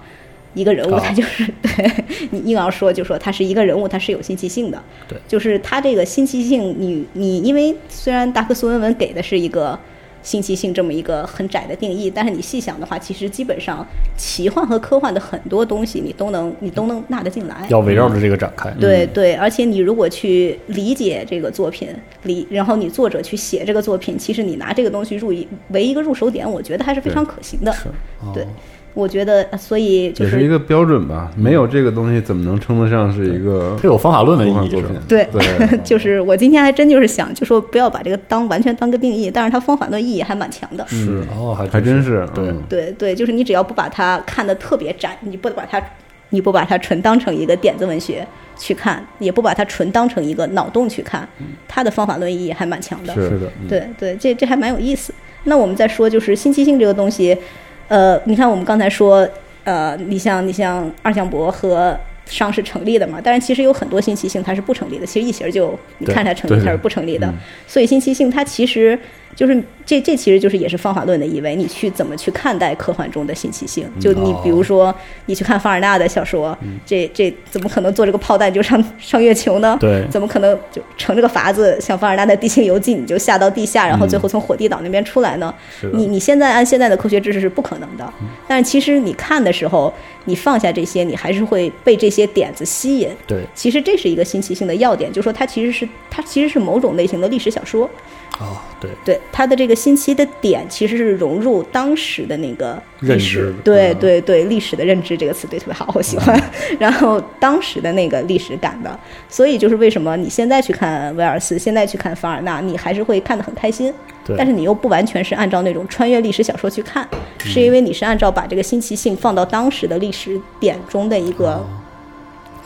[0.55, 1.91] 一个人物啊他就是、对
[2.31, 4.83] 你硬要说，就说他是一个人物，他是有新奇性的。
[5.07, 9.79] 对，就是他这个新奇性，你你因为虽然达克苏文文给的是一个。
[10.25, 13.85] 新奇性这么一个很窄的定义，但是你细想的话，其实基本上
[14.17, 17.67] 奇幻和科幻的很多东西，你都能你都能纳得进来。
[17.69, 18.71] 要围绕着这个展开。
[18.71, 21.89] 对对，而且你如果去理解这个作品，
[22.23, 27.71] 理然后你作者去写这个作品，其实你拿这个东西入一为一个入手点，我觉得还是非常可行的。
[27.71, 27.87] 是，
[28.21, 28.47] 哦对，
[28.95, 31.29] 我觉得，呃所以就也是一个标准吧。
[31.37, 34.89] 没有这个东西，怎么能称得上是一个它有方法论的科意义作品？
[35.07, 40.87] 对对， 就是我今天还真就是想，就说不要把这个当完全当个定义，但是它方法论意义还蛮强的。
[40.87, 45.81] 是哦，还还真是对嗯对对，就是你只要不把它看得特别窄，你不把它，
[46.29, 48.25] 你不把它纯当成一个点子文学
[48.57, 51.27] 去看，也不把它纯当成一个脑洞去看，
[51.67, 53.13] 它的方法论意义还蛮强的。
[53.13, 55.13] 是是的，对对，这这还蛮有意思。
[55.47, 57.37] 那我们再说，就是新奇性这个东西，
[57.87, 59.27] 呃，你看我们刚才说
[59.63, 65.05] 呃，你像你像二向箔和商是成立的嘛，但是其实有很多新奇性它是不成立的。
[65.05, 67.27] 其实一型就你看它成立，对它是不成立的。
[67.27, 67.33] 嗯
[67.67, 68.97] 所以新奇性它其实
[69.35, 73.87] 就是这这其实就是也是方法论的意味，你去怎么去看待科幻中的新奇性？
[73.99, 74.93] 就你比如说
[75.25, 79.77] 你去看凡尔纳的小说，这这怎么可能做这个炮弹就上上月球呢？
[79.79, 81.77] 对怎么可能就乘这个筏子？
[81.81, 85.53] 像凡尔纳的《地心游记》，你就下到地下，然后最后从火地岛那边出来呢？
[85.79, 88.13] 是你你现在按现在的科学知识是不可能的，
[88.47, 89.93] 但是其实你看的时候，
[90.25, 93.09] 你放下这些，你还是会被这些点子吸引。
[93.27, 97.89] 对其实这是一个新奇性的要点，就是说它其实是它其实是某种类型的历史小说，
[98.39, 98.91] 哦，对。
[99.03, 103.95] 对他的这个新奇的点其实是融入当时的那个认历史，对嗯。
[103.99, 106.39] 对对，历史的认知这个词对特别好，我喜欢。
[106.77, 113.93] 然后当时的那个历史感的，所以就是为什么你现在去看威尔斯，现在去看凡尔纳，你还是会看得很开心。
[114.25, 117.07] 对，但是你又不完全是按照那种穿越历史小说去看，
[117.39, 121.65] 是因为你是按照把这个新奇性放到当时的历史点中的一个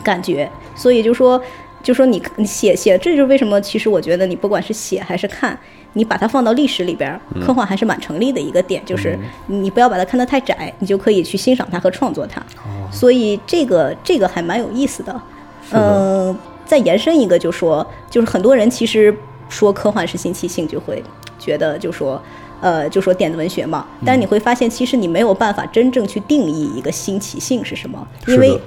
[0.02, 1.40] 感觉，所以就说，
[1.82, 5.58] 就说你你写写，这就是为什么其实我觉得你不管是写还是看，
[5.94, 12.42] 你把它放到历史里边，科幻还是蛮成立的一个点，就是你不要把它看得太窄，你就可以去欣赏它和创作它。
[12.92, 15.20] 所以这个这个还蛮有意思的。
[15.72, 19.14] 嗯、再延伸一个，就说就是很多人其实
[19.48, 21.02] 说科幻是新奇性，就会
[21.38, 22.20] 觉得就说。
[22.62, 28.60] 呃，就说电子文学嘛，但是你会发现，其实你没有办法真正去定义一个新奇性是什么，因为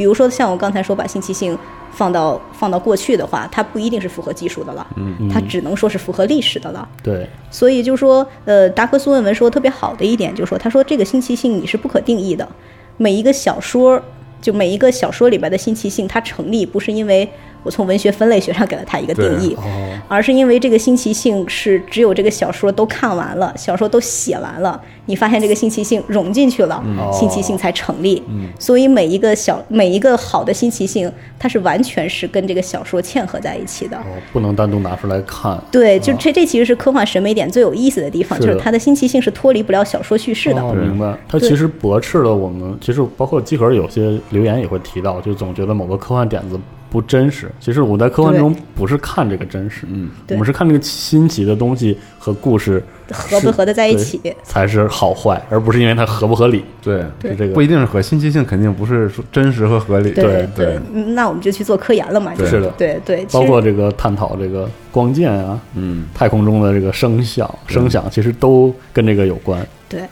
[0.00, 1.58] 比如说像我刚才说把新奇性
[1.92, 5.28] 放到放到过去的话，它不一定是符合技术的了，嗯。
[5.28, 6.88] 它只能说是符合历史的了。
[7.02, 7.28] 对。
[7.50, 12.48] 所以就说，呃，达克苏文文说特别好的一点，就是说，他说这个新奇性你是不可定义的，
[12.96, 14.00] 每一个小说，
[14.40, 17.30] 就每一个小说里边的新奇性，它成立不是因为
[17.62, 28.22] 我从文学分类学上给了它一个定义，哦，而是因为这个新奇性是只有这个小说都看完了，小说都写完了，你发现这个新奇性融进去了，新奇性才成立。
[28.58, 33.96] 所以每一个小每一个好的新奇性，它是完全是跟这个小说嵌合在一起的。
[33.98, 35.58] 哦，不能单独拿出来看。
[35.70, 40.62] 对，就这这其实是科幻审美点最有意思的地方，是就是它的新奇性是脱离不了小说叙事的。
[40.62, 41.16] 哦，明白。
[41.28, 46.58] 它其实驳斥了我们，其实包括集合有些留言也会提到，就总觉得某个科幻点子
[46.90, 47.50] 不真实。
[47.60, 54.20] 其实我在科幻中不是看这个真实，嗯，我们是看这个新奇的东西和故事合不合的在一起。
[54.42, 56.64] 才是好坏，而不是因为它合不合理。
[56.82, 60.10] 对，是这个不一定是合，新奇性肯定不是说真实和合理。
[60.10, 62.32] 对对那我们就去做科研了嘛。
[62.36, 62.46] 对。
[62.46, 62.60] 是。
[62.60, 62.68] 的。
[62.76, 69.64] 对对，包括这个探讨这个光剑啊，嗯，太空中的这个声响，声响其实都跟这个有关。
[69.88, 70.02] 对。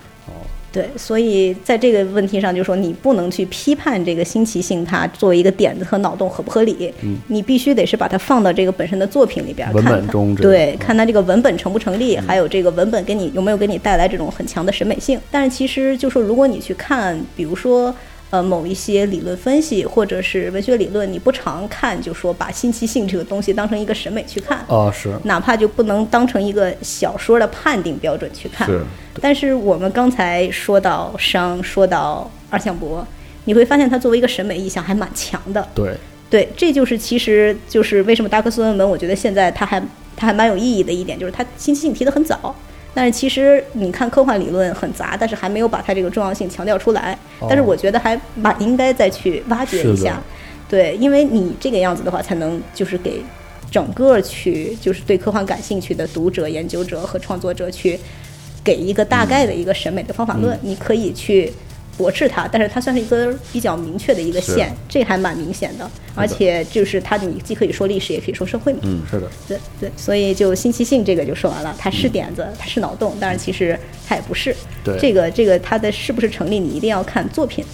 [0.78, 15.18] 对，所以在这个问题上，就说你不能去批判这个新奇性，它作为一个点子和脑洞合不合理，嗯你必须得是把它放到这个本身的作品里边儿文本中这个对，看它这个文本成不成立，还有这个文本给你有没有给你带来这种很强的审美性。
[15.32, 17.92] 但是其实就说，如果你去看，比如说。
[18.30, 28.66] 呃，某一些理论分析或者是文学理论，你不常看，就说把新奇性这个东西当成一个审美去看，啊，是哪怕就不能当成一个小说的判定标准去看。
[28.66, 28.84] 是
[29.22, 33.02] 但是我们刚才说到商，说到二向箔，
[33.46, 35.66] 你会发现它作为一个审美意象还蛮强的。
[35.74, 35.94] 对，
[36.28, 39.82] 对，这就是其实就是为什么达克斯文文，我觉得现在它还
[40.14, 42.54] 它还蛮有意义的一点，就是它新奇性提得很早。
[42.98, 47.16] 但是其实你看科幻理论很杂，但是还没有把它这个重要性强调出来。
[47.42, 50.20] 但是我觉得还蛮应该再去挖掘一下，
[50.68, 53.22] 对，因为你这个样子的话，才能就是给
[53.70, 57.96] 整个去就是对科幻感兴趣的读者、研究者和创作者去
[58.64, 61.52] 给一个大概的一个审美的方法论，你可以去
[61.98, 65.90] 驳斥它，但是它算是一个比较明确的一个线，这还蛮明显的。
[66.14, 68.80] 而且就是它，你既可以说历史，也可以说社会嘛。
[68.84, 74.54] 嗯，是的，对对，所以就新奇性这个就说完了，它是点子，它是脑洞，但是其实它也不是。
[74.82, 77.64] 对这个这个它的是不是成立，你一定要看作品。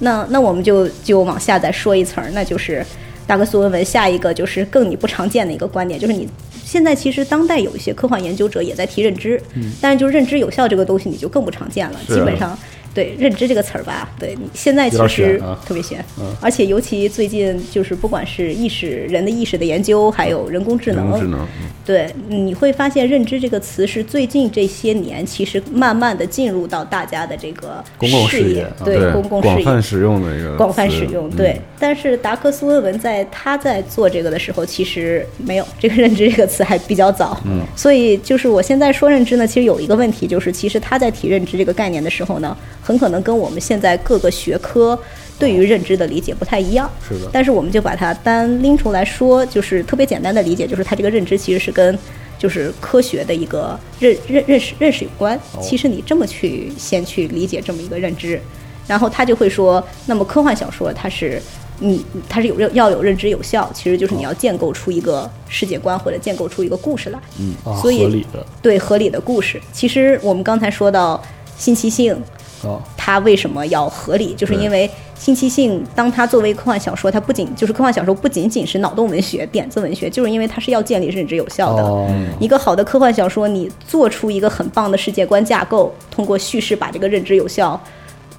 [0.00, 2.84] 那那我们就就往下再说一层儿，那就是
[3.26, 6.28] 大哥苏文文下一个就是更你不常见的一个观点，就是你
[6.64, 9.40] 现在其实当代有一些科幻研究者也在提认知，
[9.80, 12.58] 但是就认知有效这个东西你就更不常见了，基本上。
[12.92, 16.34] 对认知这个词儿吧，对你现在其实特别悬，嗯。
[16.40, 21.46] 而且尤其最近就是不管是意识人的意识的研究，还有人工智能，智能，
[21.84, 29.54] 对，你会发现“认知”这个词是最近这些年其实慢慢的进入到大家的这个公共视视野啊对公共视野。
[29.54, 31.36] 广泛使用的一个广泛使用，嗯。
[31.36, 31.60] 对。
[31.78, 37.62] 但是达克斯文文在他在做这个的时候，其实没有这个“认知”这个词还比较早，嗯。
[37.76, 44.98] 所以就是我现在说认知呢，其实有一个问题，就是其实他在提认知这个概念的时候呢，很可能跟我们现在各个学科
[45.38, 46.90] 对于认知的理解不太一样。
[47.06, 51.98] 是的，但是我们就把它单拎出来说，就是特别简单的理解，就是它这个认知其实是跟
[52.38, 55.36] 就是科学的一个认认认识认识有关。
[55.54, 58.40] 哦其实你这么去先去理解这么一个认知，
[58.86, 61.40] 然后他就会说，那么科幻小说它是
[61.78, 67.18] 你它是有认要有认知有效，其实就是你要建构出一个世界观或者建构出一个故事来，
[67.64, 69.60] 啊，所以合理的对合理的故事。
[69.72, 71.22] 其实我们刚才说到
[71.56, 72.18] 新奇性，
[72.62, 74.34] 啊，它为什么要合理？
[74.34, 81.82] 就是因为新奇性，当它作为科幻小说，它不仅就是科幻小说，不仅仅是脑洞文学、点子文学，就是因为它是要建立认知有效的。
[81.82, 87.80] 哦，一个好的科幻小说，你做出一个很棒的世界观架构，通过叙事把这个认知有效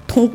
[0.06, 0.30] 通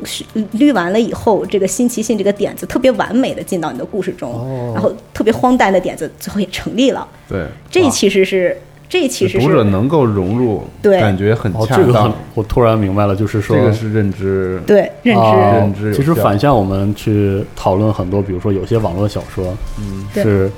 [0.54, 7.06] 捋完了以后，这个新奇性这个点子特别完美的进到你的故事中，哦然后特别荒诞的点子最后也成立了。
[7.28, 15.20] 对，这其实是这其实读者能够融入，对感觉很哦，恰当这个很，，我突然明白了，就是说这个是认知，对认知。
[15.20, 20.50] 啊认知其实反向我们去讨论很多，比如说有些网络小说，嗯，是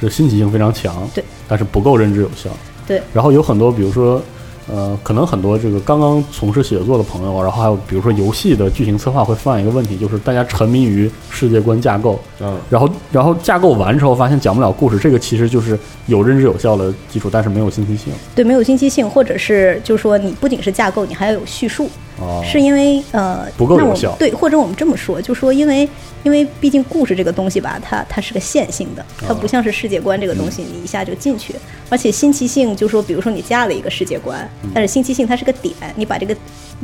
[0.00, 2.48] 是新奇性非常强，对，但是不够认知有效。
[2.86, 4.20] 对，然后有很多，比如说，
[4.66, 18.12] 呃，可能很多这个刚刚从事写作的朋友，然后还有比如说游戏的剧情策划会犯一个问题，就是大家沉迷于世界观架构，嗯，然后然后架构完之后发现讲不了故事，这个其实就是有认知有效的基础，但是没有信息性。
[18.34, 21.88] 对，没有信息性，或者是就是说你不仅是架构，你还要有叙述，
[22.20, 24.14] 哦，是因为呃那我们不够有效。
[24.18, 25.88] 对，或者我们这么说，就说因为
[26.22, 31.54] 因为毕竟故事这个东西吧，它它是个线性的，它哦不像是世界观这个东西，你一下就进去。
[31.90, 34.70] 而且新奇性，就说比如说你加了一个世界观，嗯。
[34.74, 36.36] 但是新奇性它是个点，你把这个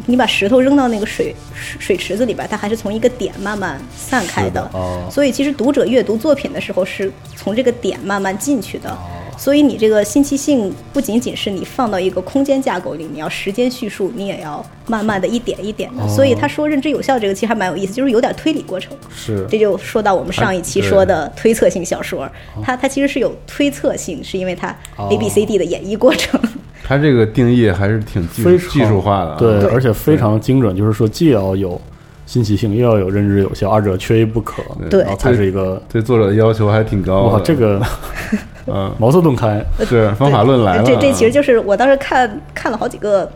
[0.06, 5.04] 你把石头扔到那个水水水池子里边，它还是从一个点慢慢散开是的哦。
[5.10, 8.90] 所以其实读者阅读作品的时候是从这个点慢慢进去的。
[8.90, 8.98] 哦
[9.40, 16.02] 所以你这个新奇性不仅仅是你放到一个空间架构里，你要时间叙述，你也要慢慢的一点一点的。
[16.02, 16.08] 哦。
[16.08, 18.94] 所以他说认知有效这个其实还蛮有意思，就是有点推理过程。
[19.08, 19.46] 是。
[19.48, 22.30] 这就说到我们上一期说的推测性小说，
[22.62, 25.08] 它它其实是有推测性，是因为它哦。
[25.10, 26.38] A B C D 的演绎过程。
[26.84, 31.80] 它这个定义还是挺技非技术化的啊，对，而且非常精准，就是说既要有
[32.26, 35.00] 新奇性，又要有认知有效，二者缺一不可，对。
[35.00, 37.80] 然后才是一个对作者的要求还挺高哇，这个
[38.66, 39.64] 嗯，茅塞顿开。
[39.84, 40.84] 是方法论来了啊。
[40.84, 43.30] 这这其实就是我当时看看了好几个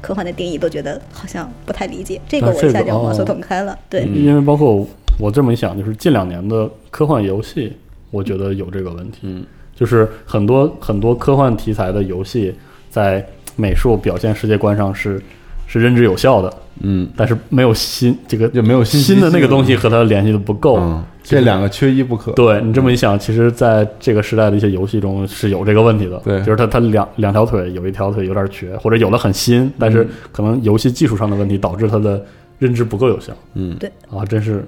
[0.00, 2.20] 科幻的定义，都觉得好像不太理解。
[2.28, 3.78] 这个我一下啊这个就茅塞哦顿开了。
[3.88, 4.86] 对，因为包括
[5.18, 7.72] 我这么一想，就是近两年的科幻游戏，
[8.10, 12.54] 我觉得有这个问题，嗯，就是很多很多科幻题材的游戏
[12.90, 13.24] 在
[13.56, 15.22] 美术表现世界观上是
[15.66, 20.76] 是认知有效的，嗯但是没有新这个就没有新的那个东西和它联系的不够。
[20.78, 22.30] 嗯，这两个缺一不可。
[22.32, 26.18] 对你这么一想，其实在这个时代的一些游戏中是有这个问题的。
[26.18, 32.22] 对就是它它两两条腿有一条腿有点瘸，或者有的很新，但是可能游戏技术上的问题导致它的
[32.58, 34.64] 认知不够有效嗯，对啊，真是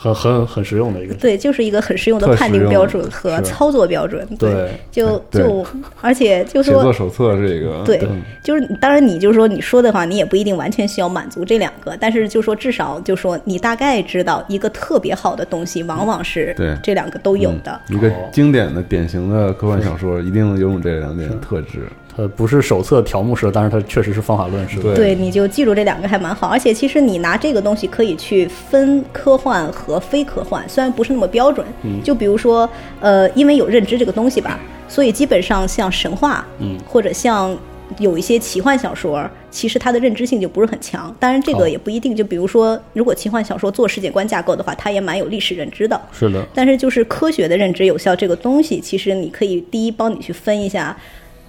[0.00, 1.14] 很很很实用的一个。
[1.14, 4.24] 对，就是一个很实用的判定标准和操作标准。
[4.38, 5.66] 对就对就
[6.00, 6.92] 而且就说写作说。
[6.92, 17.80] 手册这个，对嗯，就是当然，你就是说你说的话，你也不一定完全需要满足这两个，但是就说至少就说你大概知道一个特别好的东西，往往是对这两个都有的。
[17.88, 21.80] 一个经典的、典型的科幻小说，一定拥有这两点特质。
[22.18, 24.82] 它不是手册条目式的，但是它确实是方法论式的。
[24.82, 26.48] 对对，你就记住这两个还蛮好。
[26.48, 31.64] 而且其实你拿这个东西可以去分科幻和非科幻，虽然不是那么标准。
[31.84, 32.68] 嗯就比如说，
[33.00, 37.56] 呃，因为有认知这个东西吧，所以基本上像神话，嗯或者像
[37.98, 41.14] 有一些奇幻小说，其实它的认知性就不是很强。
[41.20, 42.14] 当然，这哦个也不一定。
[42.14, 46.00] 就比如说，如果奇幻小说做世界观架构的话，它也蛮有历史认知的。
[46.12, 50.96] 是的，但是就是科学的认知有效这个东西，其实你可以第一帮你去分一下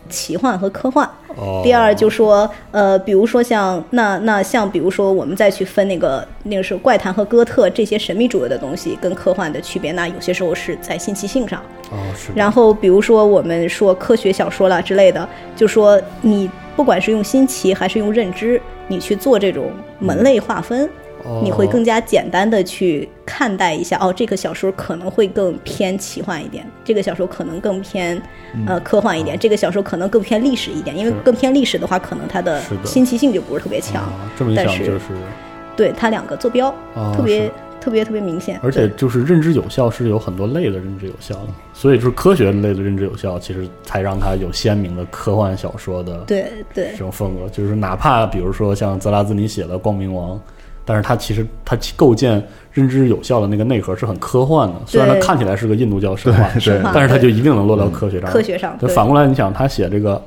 [0.09, 1.07] 奇幻和科幻。
[1.35, 11.61] 哦第二就说，呃，比如说像那那像比如说我们再去分那个那个是怪谈和哥特这些神秘主义的东西跟科幻的区别，那有些时候是在新奇性上。
[11.91, 12.31] 哦是。
[12.35, 20.85] 然后比如说我们说科学小说啦之类的，就说你不管是用新奇还是用认知，你去做这种门类划分。
[20.85, 20.89] 哦
[21.43, 28.21] 你会更加简单的去看待一下，哦，这个小说可能会更偏奇幻一点，这个小说可能更偏
[28.67, 34.99] 呃科幻一点，这个小说可能更偏历史一点，因为更偏历史的话，可能它的新奇性就不是特别强，啊这么一想就是，
[35.75, 37.51] 对它两个坐标、哦特别
[37.81, 46.89] 特别特别明显，而且就是认知有效是有很多类的认知有效的，所以就是科学类的认知有效，其实才让它有鲜明的科幻小说的对对。
[46.91, 47.47] 这种风格。
[47.47, 50.35] 就是哪怕比如说像泽拉兹尼写的《光明王》，
[50.89, 58.31] 但是它其实它构建认知有效的那个内核是很科幻的，虽然它看起来是个印度教神话，对但是它就一定能落到科学上。
[58.31, 58.89] 科学上对。
[58.89, 60.19] 对反过来，你想他写这个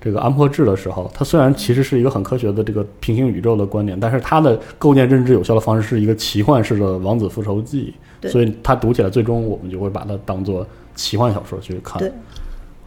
[0.00, 12.00] 这个安珀志的时候，他虽然其实是一个很科学的这个平行宇宙的观点，但是他的构建认知有效的方式是一个奇幻式的王子复仇记，所以他读起来最终我们就会把它当做奇幻小说去看。
[12.00, 12.10] 对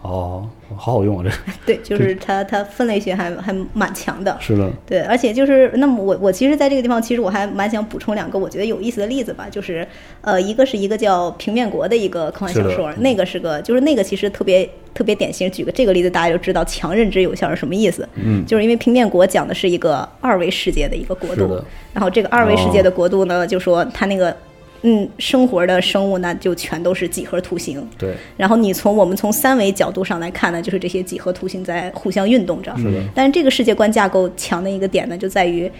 [0.03, 0.45] 哦，
[0.75, 1.31] 好好用啊，这
[1.65, 4.37] 对，就是它它分类学还还蛮强的。
[4.41, 9.87] 是的，对，而且就是，那么我我其实在这个地方，其实我还蛮想补充两个我觉得有意思的例子吧，就是
[10.19, 15.49] 呃，一个是一个叫平面国的一个科幻小说，那个是个，就是那个其实特别特别典型。
[15.49, 18.05] 举个这个例子，大家就知道强认知有效是什么意思。
[18.15, 24.35] 嗯，就是因为平面国讲的是一个二维世界的一个国度，然后这个二维世界的国度呢，就说它那个
[24.83, 27.85] 嗯生活的生物呢，就全都是几何图形。
[27.97, 32.73] 对，然后你从我们从三维角度上来看呢，就是这些几何图形在互相运动着。
[32.77, 35.71] 是的，但是这个世界观架构强的一个点呢，就在于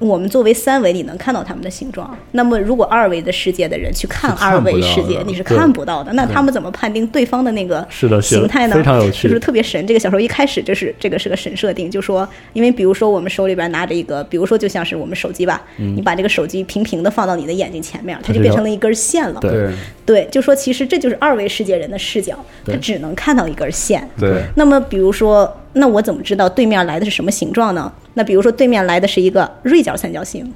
[0.00, 2.16] 我们作为三维，你能看到它们的形状。
[2.32, 6.10] 那么如果二维的世界的人去看二维世界，你是看不到的。
[6.14, 8.74] 那他们怎么判定对方的那个是的形态呢？
[8.74, 9.86] 非常有趣就是特别神。
[9.86, 19.38] 这个小说一开始就是这个是个神设定，就说因为比如说我们手里边拿着一个，比如说就像是我们手机吧，你把这个手机平平的放到你的眼睛前面，它就变成了一根线了。
[19.40, 19.70] 对对
[20.06, 22.34] 对，就说其实这就是二维世界人的视角，
[22.64, 24.08] 他只能看到一根线。
[24.18, 27.92] 对那么比如说，那我怎么知道对面来的是什么形状呢？
[28.14, 30.52] 那比如说对面来的是一个锐角三角形，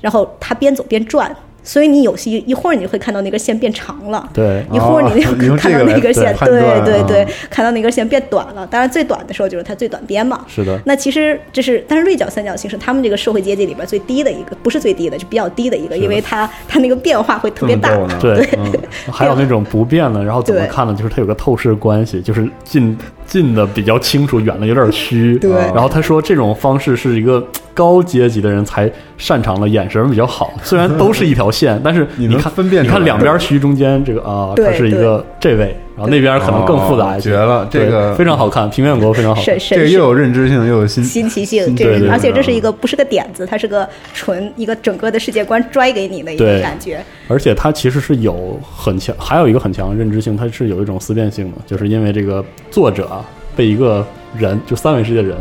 [0.00, 1.34] 然后它边走边转，
[1.64, 4.28] 所以你有些一会儿你就会看到那根线变长了。
[4.32, 8.66] 对，一会儿你哦你用就看到那根线，判对对对，看到那根线变短了。
[8.66, 10.44] 当然，最短的时候就是它最短边嘛。
[10.46, 17.90] 是的，那其实这是，但是锐角三角形是他们这个社会阶级里边最低的一个，不是最低的，是比较低的一个，因为它它那个变化会特别大
[18.20, 18.72] 对，嗯
[19.10, 20.94] 还有那种不变的，然后怎么看呢？
[20.94, 22.96] 就是它有个透视关系，就是近
[23.26, 25.38] 近的比较清楚，远的有点虚。
[25.38, 27.44] 对然后他说这种方式是一个
[27.74, 30.52] 高阶级的人才擅长的，眼神比较好。
[30.62, 37.30] 虽然都是一条线，但是 你能看分辨你看两边虚，中间这个啊，对它是一个这位，然后那边可能更复杂一些。
[37.30, 47.04] 哦绝了这个非常好看，平面国非常好这个又有认知性又有新新奇性，这对而且这是一个不是个点子，它是个纯一个整个的世界观拽给你的一个感觉。
[47.26, 53.24] 而且它其实是有很强，还有一个很强的认知性，它是有一种思辨性的，就是因为这个作者啊
[53.56, 54.06] 被一个
[54.36, 55.36] 人，就三维世界人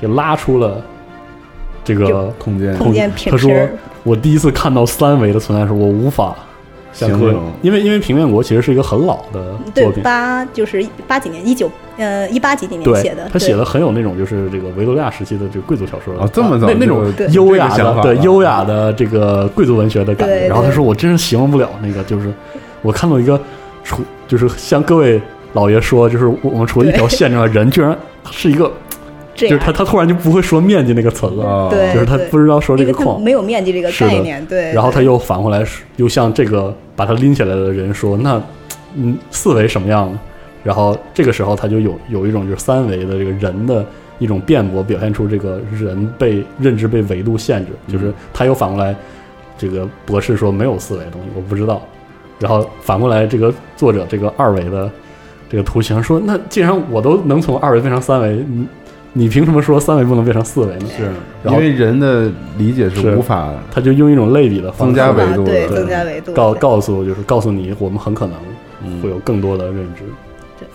[0.00, 0.80] 给拉出了
[1.84, 2.76] 这个空间。
[2.78, 3.52] 空间品他说，
[4.02, 6.34] 我第一次看到三维的存在时，我无法
[6.92, 10.02] 形容，因为因为平面国其实是一个很老的对作品。
[10.02, 20.48] 八就是八几年，一九呃一八几几年写的，，他写的很有那种就是这个维多利亚时期的这个贵族小说啊这么早那那种优雅的对优雅的这个贵族文学的感觉。
[20.48, 22.32] 然后他说我真是形容不了那个，就是
[22.82, 23.40] 我看到一个
[23.82, 25.20] 除就是像各位
[25.54, 27.96] 老爷说，就是我我们除了一条线之外，人居然
[28.30, 28.70] 是一个，
[29.34, 33.20] 这样就是他他突然就不会说面积那个词了，就是他不知道说这个框。
[33.20, 34.72] 没有面积这个概念，对。
[34.72, 35.64] 然后他又反过来，
[35.96, 38.42] 又向这个把他拎起来的人说：“那，
[38.94, 40.20] 嗯，四维什么样呢？”
[40.62, 43.84] 然后这个时候他就有有一种就是三维的这个人的
[44.18, 48.94] 一种辩驳，表现出这个人被认知被维度限制，就是他又反过来，
[49.58, 51.82] 这个博士说没有四维的东西，我不知道。
[52.38, 54.90] 然后反过来，这个作者这个二维的
[55.48, 58.44] 这个图形说：“那既然我都能从二维变成三维，
[59.14, 61.10] 你你凭什么说三维不能变成四维呢？”是。
[61.50, 63.16] 因为人的理解是是。
[63.16, 65.66] 无法他就用一种类比的方式增加维度对。
[65.68, 68.36] 的增加维度，告告诉就是告诉你，我们很可能
[68.84, 69.00] 嗯。
[69.00, 70.02] 会有更多的认知。
[70.04, 70.31] 对。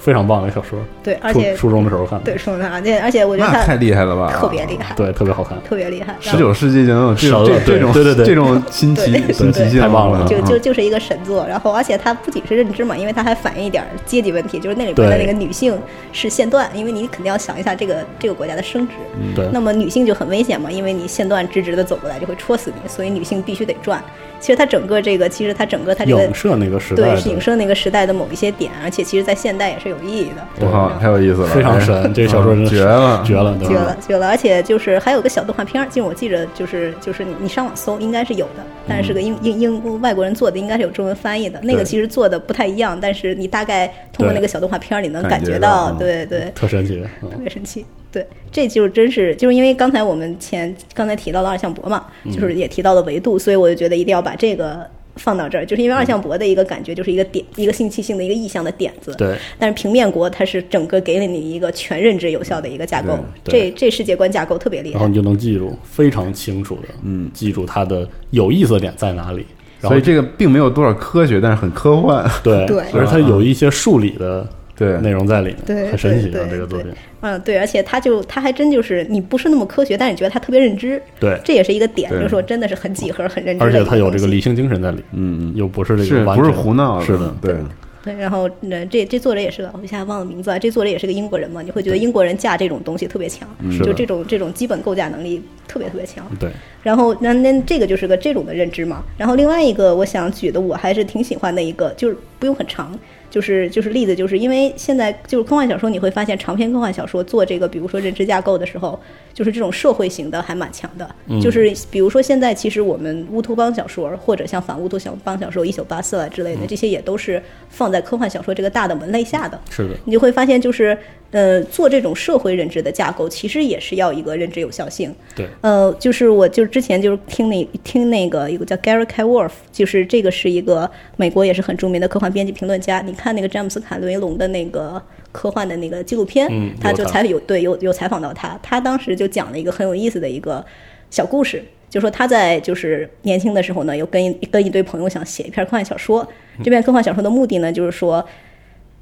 [0.08, 5.58] 非常棒的小说，对，而且初中的时候看的，对说的，而且而且我觉得那太厉害了吧，特别厉害，对，特别好看。
[5.68, 6.16] 特别厉害。
[6.22, 8.26] 十九世纪就能有这种这这种对对对。
[8.26, 10.46] 这种新奇对新奇性，太棒了就嗯。
[10.46, 15.78] 就就是一个神作，然后而且它不仅是认知嘛，因为它还反映一点阶级问题，就是那里边的那个女性
[16.14, 18.94] 是线段，因为你肯定要想一下这个这个国家的升值，
[19.36, 24.02] 对，那么女性就很危险嘛，因为你线段直直的走过来就会戳死你，所以女性必须得转。
[24.40, 30.68] 其实它整个这个，其实它整个它这个影射那个时代对是影射那个时代的某一些点，而且其实在现代也是有意义的。
[30.70, 34.28] 哇，太有意思了，非常神，这个小说真的绝了，绝了，绝了，绝了！
[34.28, 41.60] 而且就是还有个小动画片儿，就我记着，就是就是你你上网搜应该是有的，但是是个英英英外国人做的，应该是有中文翻译的。
[41.64, 47.04] 那个其实做的不太一样，但是你大概通过那个小动画片儿，你能感感觉觉到嗯对对，特神奇。
[47.22, 47.86] 嗯特别神奇。
[48.12, 54.86] 对，这就真是就是因为刚才我们前刚才提到了二向箔嘛，嗯就是也提到了维度，所以我就觉得一定要把这个
[55.18, 59.14] 放到这儿，就是因为二向箔的一个感觉就是一个点，一个信息性的一个意向的点子。
[59.18, 65.16] 对，但是平面国它是整个给了你一个全认知有效的一个架构，对这这世界观架构特别厉害然后你。
[65.16, 69.46] 就能记住，非常清楚的，嗯，记住它的有意思的点在哪里。
[69.82, 74.48] 然后所以这个并没有多少科学，但是很科幻，对，对而它有一些数理的
[74.78, 76.94] 对内容在里面，对很神奇对对啊，这个作品。
[77.22, 83.72] 嗯，对，而且他就他还真就是你不是那么科学，但是你觉得他特别认知，对，这也是一个点，就是说真的是很几何、很认知而。
[83.72, 87.56] 且他有这个理性精神在里，嗯嗯，又不是这个不是胡闹是的，对，
[88.04, 90.60] 对，然后那，这这作者也是个，我一下忘了名字啊。
[90.60, 93.50] 这作者也是个英国人嘛，你会觉得英国人架这种东西特别强，
[93.84, 96.24] 就这种这种基本构架能力特别特别强。
[96.40, 96.52] 对，
[96.84, 99.04] 然后那那这个就是个这种的认知嘛。
[99.18, 102.98] 然后另外一个我想举的，我还是挺喜欢的一个，就是不用很长，
[103.38, 109.00] 就是就是例子，就是因为现在就是科幻小说，你会发现长篇科幻小说做这个，比如说认知架构的时候，
[109.32, 111.08] 就是这种社会型的还蛮强的。
[111.40, 119.62] 就是比如说现在其实我们乌托邦小说或者像反乌托邦小说、一九八四啊之类的，这些也都是放在科幻小说这个大的门类下的。
[119.70, 120.98] 是的，你就会发现，就是
[121.32, 125.14] 呃，做这种社会认知的架构，其实也是要一个认知有效性。
[125.36, 129.24] 对，呃，就是我就是之前就是听那听那个一个叫 Gary K.
[129.24, 133.02] Wolf，就是这个是一个美国也是很著名的科幻编辑评论家。
[133.02, 135.02] 你看那个詹姆斯卡雷龙的那个
[135.32, 140.66] 科幻的那个纪录片，嗯他就采有对有有采访到他，他当时就讲了一个很有意思的一个
[141.10, 141.64] 小故事。
[141.90, 146.28] 就说他在就是年轻的时候呢，有跟一跟一堆朋友想写一篇科幻小说。
[146.62, 148.24] 这篇科幻小说的目的呢，就是说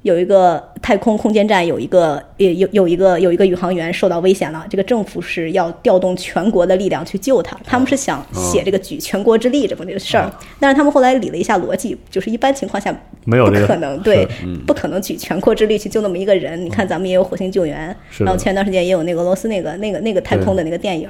[0.02, 7.58] 有一个太空空间站有一个有有有一个有一个宇航员受到危险了，这个政府是要调动全国的力量去救他。
[7.64, 10.30] 他们是想写这个举全国之力这么这个事儿，
[10.60, 12.94] 但是他们后来理了一下逻辑，就是一般情况下
[13.24, 14.26] 没有不可能， 对，
[14.64, 16.64] 不可能举全国之力去救那么一个人。
[16.64, 21.08] 你看咱们也有火星救援，然后前段时间也有那个俄罗斯那个那个那个太空的那个电影，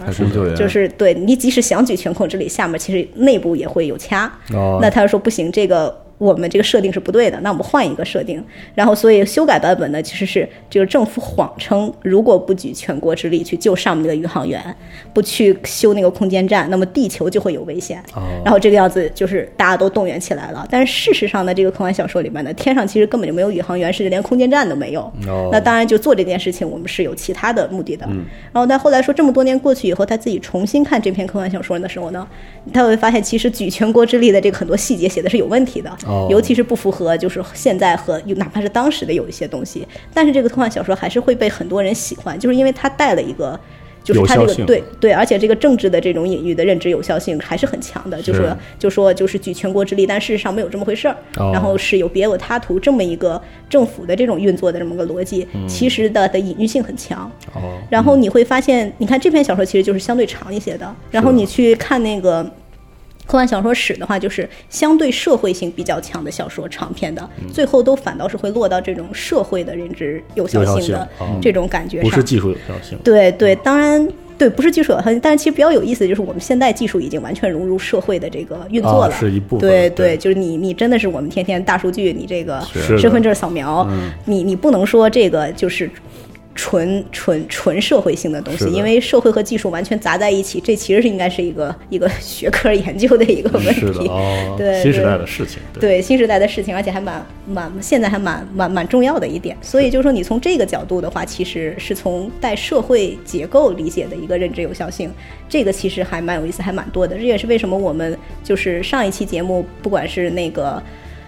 [0.57, 4.25] 就是对你即使想举全国之力，下面其实内部也会有掐。
[4.55, 4.79] 哦。
[4.81, 8.43] 那他就说不行，这个我们这个设定是不对的，那我们换一个设定。
[8.75, 14.63] 然后所以修改版本呢，其实是这个政府谎称，如果不举全国之力去救上面那个宇航员，
[15.13, 18.03] 不去修那个空间站，那么地球就会有危险。
[18.15, 20.67] 哦然后这个样子就是大家都动员起来了。
[20.71, 25.01] 但是事实上呢，这个科幻小说里面呢，天上其实根本就没有宇航员，甚至连空间站都没有。
[25.27, 28.07] 哦那当然，就做这件事情，我们是有其他的目的的。
[28.53, 32.27] 然后但后来说，这么多年过去以后，他自己重新看这篇科幻小说的时候呢，
[32.73, 39.87] 他会发现，其实举全国之力的这个很多细节写的是有问题的，哦尤其是不符合就是现在和哪怕是当时的有一些东西。
[40.15, 43.59] 但是这个科幻小说还是会被很多人喜欢，就是因为它带了一个。
[44.07, 57.29] 就是它这个对对，而且这个政治的这种隐喻的认知有效性还是很强的，就是就说就是举全国之力，但事实上没有这么回事儿，哦然后是有别有他图这么一个政府的这种运作的这么个逻辑，其实的的隐喻性很强。
[57.53, 62.49] 哦，然后你会发现，你看这篇小说其实就是相对长一些的，然后你去看那个。
[63.27, 71.09] 科幻小说史的话，就是相对社会性比较强的小说，长篇的，最后都反倒是会落到这种社会的认知有效性的
[71.43, 72.09] 这种感觉上。
[72.09, 74.09] 不是技术有效性，对对，当然
[74.39, 82.63] 对，不是技术有效性，但是其实比较有意思的就是我们现在技术已经完全融入社会的这个运作啊了，是一部分对对就是你你真的是我们天天大数据，你这个
[82.99, 83.87] 身份证扫描，
[84.25, 85.91] 你你不能说这个就是。
[86.57, 93.81] 纯纯纯社会性的东西因为社会和技术完全砸在一起，这其实是应该是一个一个学科研究的一个问题。
[93.81, 99.57] 是的哦， 对新时代的事情，对对新时代的事情，而且还蛮蛮现在还蛮蛮蛮重要的一点。
[99.61, 105.11] 所以就是说，你从这个角度的话，其实是从带社会结构理解的一个认知有效性，
[105.49, 107.17] 这个其实还蛮有意思，还蛮多的。
[107.17, 110.83] 这也是为什么我们就是上一期节目，不管是那个。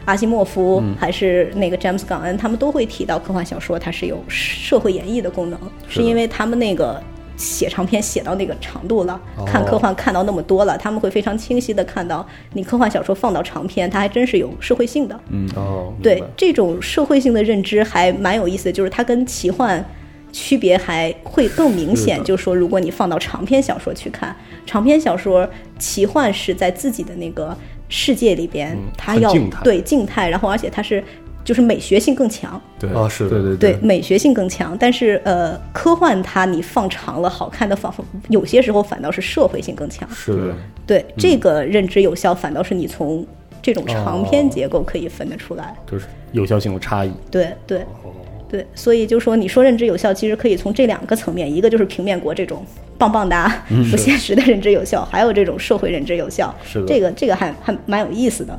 [0.09, 6.99] 阿西莫夫还是那个詹姆斯·冈恩，他们都会提到科幻小说它是有社会演绎的功能，是因为他们那个
[7.37, 15.21] 写长篇写到那个长度了，看科幻看到那么多了，他们会非常清晰的看到，你科幻小说放到长篇，它还真是有社会性的。
[15.29, 19.85] 嗯，哦，对这种社会性的认知还蛮有意思的，就是它跟奇幻
[20.33, 22.17] 区别还会更明显。
[22.17, 24.35] 是就是说，如果你放到长篇小说去看，
[24.65, 25.47] 长篇小说
[25.79, 27.55] 奇幻是在自己的那个
[27.89, 29.63] 世界里边，嗯它要很静态。
[29.65, 31.03] 对静态，然后而且它是
[31.45, 32.61] 就是美学性更强。
[32.79, 40.09] 对啊是的对对对，美学性更强，但是呃，科幻它你放长了，好看的仿佛有些时候反倒是社会性更强。
[40.11, 40.55] 是的，
[40.87, 43.27] 对，这个认知有效，反倒是你从
[43.63, 45.75] 这种长篇结构可以分得出来。
[45.91, 47.79] 就是有效性的差异，对对。
[47.81, 48.13] 哦
[48.49, 52.65] 对，所以就说你说认知有效，其实可以从这两个层面，一个就是平面国这种
[52.97, 56.55] 棒棒哒、不现实的认知有效，还有这种社会认知有效。
[56.65, 58.59] 是的这个这个还还蛮有意思的。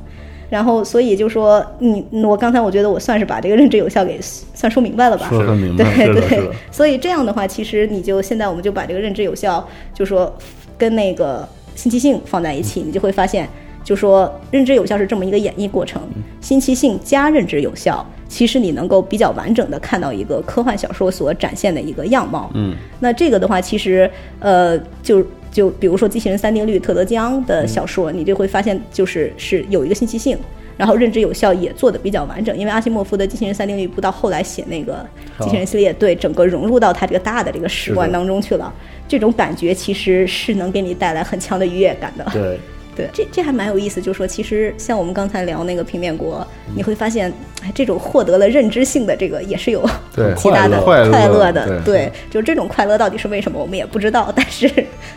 [0.49, 5.27] 然后，所以就说你我刚才我觉得我算是把这个认知有效给算说明白了吧？
[5.29, 10.35] 说明白对对所以这样的话，其实你就现在我们就把这个认知有效，就说
[10.75, 13.47] 跟那个信息性放在一起，你就会发现，
[13.83, 16.01] 就说认知有效是这么一个演绎过程，
[16.41, 22.51] 新奇性加认知有效，其实你能够比较完整的看到一个科幻小说所展现的一个样貌。
[22.53, 24.09] 嗯，那这个的话，其实
[24.39, 30.37] 呃，就就比如说《机器人三定律》特德·江的小说，你就会发现，就是是有一个新奇性，
[30.77, 32.55] 然后认知有效也做的比较完整。
[32.55, 35.03] 因为阿西莫夫的《机器人三定律》不到后来写那个
[35.39, 38.71] 机器人系列，对整个融入到他这个大的这个史观当中去了，
[39.07, 42.25] 这种感觉其实是能给你带来很强的愉悦感的。
[42.31, 42.59] 对，
[42.99, 44.01] 对，这这还蛮有意思。
[44.01, 46.45] 就是说，其实像我们刚才聊那个平面国，
[46.75, 47.31] 你会发现，
[47.63, 54.33] 哎，这种获得了认知性的这个也是有对其他的快乐快乐的，对就是这种快乐到底是为什么，我们也不知道。
[54.35, 54.67] 但是，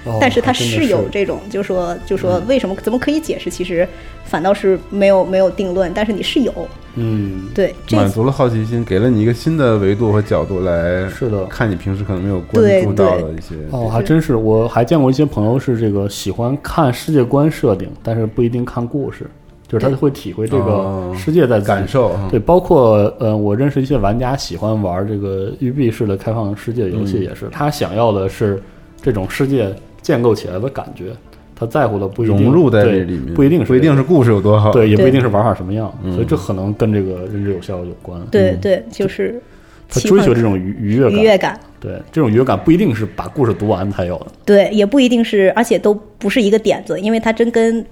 [0.04, 3.50] 哦但是它是有这种，就说就说为什么怎么可以解释？
[3.50, 3.88] 其实
[4.24, 6.52] 反倒是没有没有定论，但是你是有。
[6.94, 11.44] 嗯，对，满足了好奇心，给了你一个新的维度和角度来是的。
[11.46, 13.54] 看你平时可能没有关注到的一些。
[13.70, 19.26] 哦，还真是，我还见过一些朋友是这个喜欢看世界观设定，但是不一定看故事，
[19.66, 21.14] 就是他就会体会这个哦。
[21.16, 27.22] 世界在感受对，包括呃，我认识一些玩家喜欢玩这个育碧式的开放世界游戏，嗯。
[27.22, 28.62] 也是、他想要的是
[29.00, 31.12] 这种世界建构起来的感觉，
[31.64, 38.20] 他在乎的不一定融入在这里面，不一定是不一定是故事有多好，对，也不一定是玩法什么样，嗯所以这可能跟这个认知有效有关。
[38.20, 39.40] 嗯对对，就是
[39.88, 47.84] 他追求这种愉愉悦感，愉悦感，对这种愉悦感不一定是把故事读完才有的，对，也不一定是，而且都不是一个点子，因为它真跟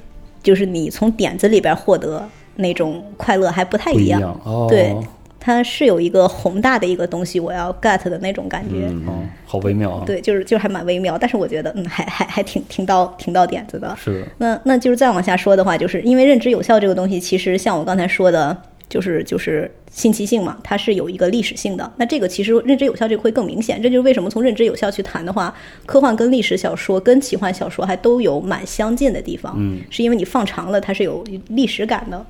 [0.42, 4.20] 就是你从点子里边获得那种快乐还不太一样。
[4.20, 4.66] 样哦。
[4.68, 4.96] 对
[5.42, 8.88] 它是有一个宏大的一个东西，我要 get 的那种感觉。
[8.90, 13.96] 嗯哦，好微妙啊。，对，就是就是还蛮微妙，但是我觉得嗯，还还还挺挺到挺到点子的。
[13.96, 18.54] 是的，那那就是再往下说的话，就是因为认知有效这个东西，其实像我刚才说的，
[18.86, 21.90] 就是就是信息性嘛，它是有一个历史性的。
[21.96, 25.54] 那这个其实认知有效这个会更明显，这就是为什么从认知有效去谈的话，
[25.86, 29.54] 科幻跟历史小说跟奇幻小说还都有蛮相近的地方。
[29.56, 32.22] 嗯，是因为你放长了，它是有历史感的。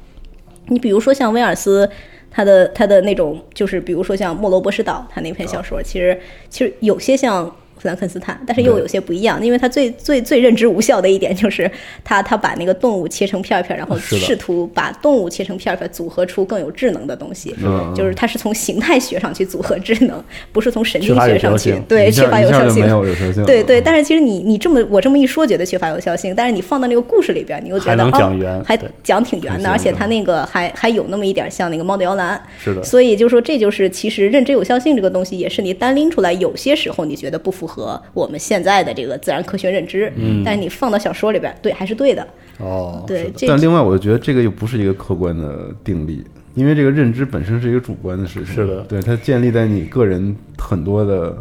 [0.66, 1.90] 你比如说像威尔斯。
[2.30, 6.18] 他的他的那种就是，比如说像《莫罗博士岛》，他那篇小说，其实
[6.48, 11.68] 其实有些像弗兰肯斯坦，但是又有些不一样，因为他最最最认知无效的一点就是
[12.04, 17.54] 他他把那个动物切成片儿片儿，然后试图把动物切成片儿片儿，组合出更有智能的东西。
[17.58, 17.66] 是
[17.96, 20.22] 就是它是从形态学上去组合智能，
[20.52, 23.00] 不是从神经学上去对缺乏有效性一下就没。
[23.00, 37.69] 有有效性，对对，但是其实你你这么我这么一说，觉得缺乏有效性，但是你放到那个故事里边，你又觉还得哦还讲挺圆的而且他那个还还有那么一点像那个猫的摇篮，是的，所以就说这就是其实认知有效性这个东西，也是你单拎出来，有些时候你觉得不符合
[38.14, 40.42] 我们现在的这个自然科学认知，嗯。
[40.44, 42.26] 但是你放到小说里边，对还是对的，
[42.58, 48.54] 哦，对但另外，我觉得这个又不是一个客观的定力，因为这个认知本身是一个主观的事情。
[48.54, 48.80] 是的。
[48.82, 51.36] 对它建立在你个人很多的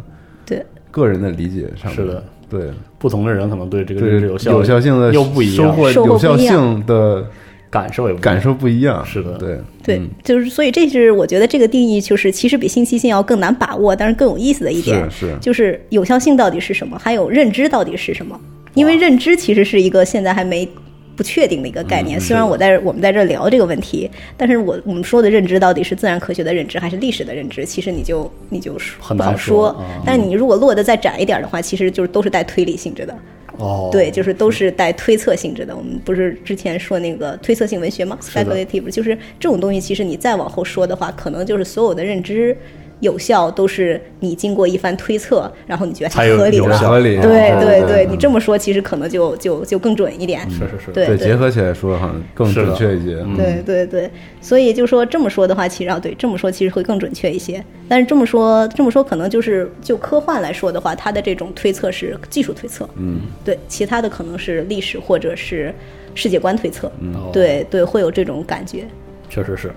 [0.46, 0.64] 对。
[0.90, 1.94] 个人的理解上面。
[1.94, 2.70] 是的，对。
[2.98, 5.66] 不同的人可能对这个对认知有效有效性的又不一样。
[5.66, 7.26] 收获有效性的
[7.70, 9.06] 感受也不一样感受不一样。
[9.06, 18.38] 是的对对，嗯就是所以这是我觉得这个定义就是其实比信息性要更难把握，但是更有意思的一点是是就是有效性到底是什么，还有认知到底是什么？
[18.74, 20.68] 因为认知其实是一个现在还没
[21.16, 22.18] 不确定的一个概念。
[22.18, 33.16] 嗯虽然我在我们在这儿聊这个问题，但是我我们说的认知到底是自然科学的认知还是历史的认知，其实你就你就不好很难说但是你如果落得再窄一点的话，其实就是都是带推理性质的。
[33.60, 35.76] 哦，对，就是都是带推测性质的。
[35.76, 42.56] 我们不是之前说那个推测性文学吗？speculative，就是这种东西，其实你再往后说的话，可能就是所有的认知
[43.00, 46.64] 有效都是你经过一番推测，然后你觉得它合理了。
[46.64, 47.20] 有效合理。
[47.20, 50.48] 对嗯对对，你这么说，其实可能就就就更准一点。
[50.50, 53.16] 是是是，对对结合起来说，好像更准确一些。
[53.24, 57.62] 嗯对对对，所以就说这么说的话，其实啊，对这么说其实会更准确一些。
[57.88, 65.74] 但是这么说这么说，可能就是就科幻来说的话，它的这种推测是技术推测，嗯，对，其他的可能是历史或者是
[66.14, 68.84] 世界观推测，嗯，对对，会有这种感觉。
[69.28, 69.72] 确实是，哎，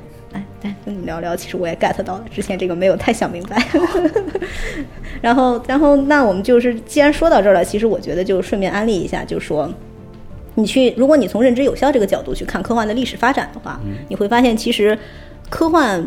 [0.63, 3.61] 但跟你聊聊，其实我也 get 到了，之前这个没有太想明白。
[5.21, 9.69] 然后，然后，那我们就是既然说到这儿了，其实我觉得就顺便安利一下，就说
[10.55, 14.97] 你去，如果你从认知有效这个角度去看科幻的历史发展的话，你会发现其实
[15.49, 16.03] 科幻。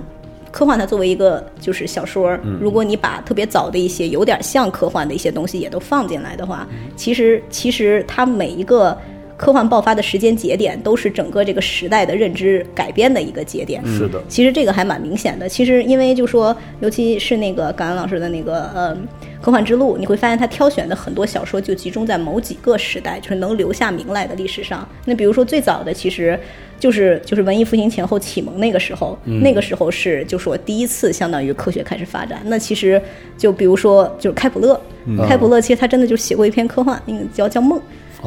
[0.53, 8.97] 科幻它作为一个就是小说，如果你把特别早的一些有点像科幻的一些东西也都放进来的话，其实其实它每一个
[9.37, 13.85] 科幻爆发的时间节点都是整个这个时代的认知改变的一个节点。
[13.87, 15.49] 是的，其实这个还蛮明显的。
[15.49, 18.97] 其实因为就说，尤其是那个感恩老师的那个呃
[19.43, 24.89] 科幻之路，你会发现他挑选的很多小说就集中在某几个时代，就是能留下名来的历史上。
[25.05, 26.39] 那比如说最早的其实
[26.81, 32.41] 就是就是文艺复兴前后启蒙那个时候，那个时候是就说第一次相当于科学开始发展。
[32.47, 33.01] 那其实
[33.37, 34.81] 就比如说就是开普勒，
[35.29, 37.79] 开普勒其实他真的就写过一篇科幻，那个叫叫梦。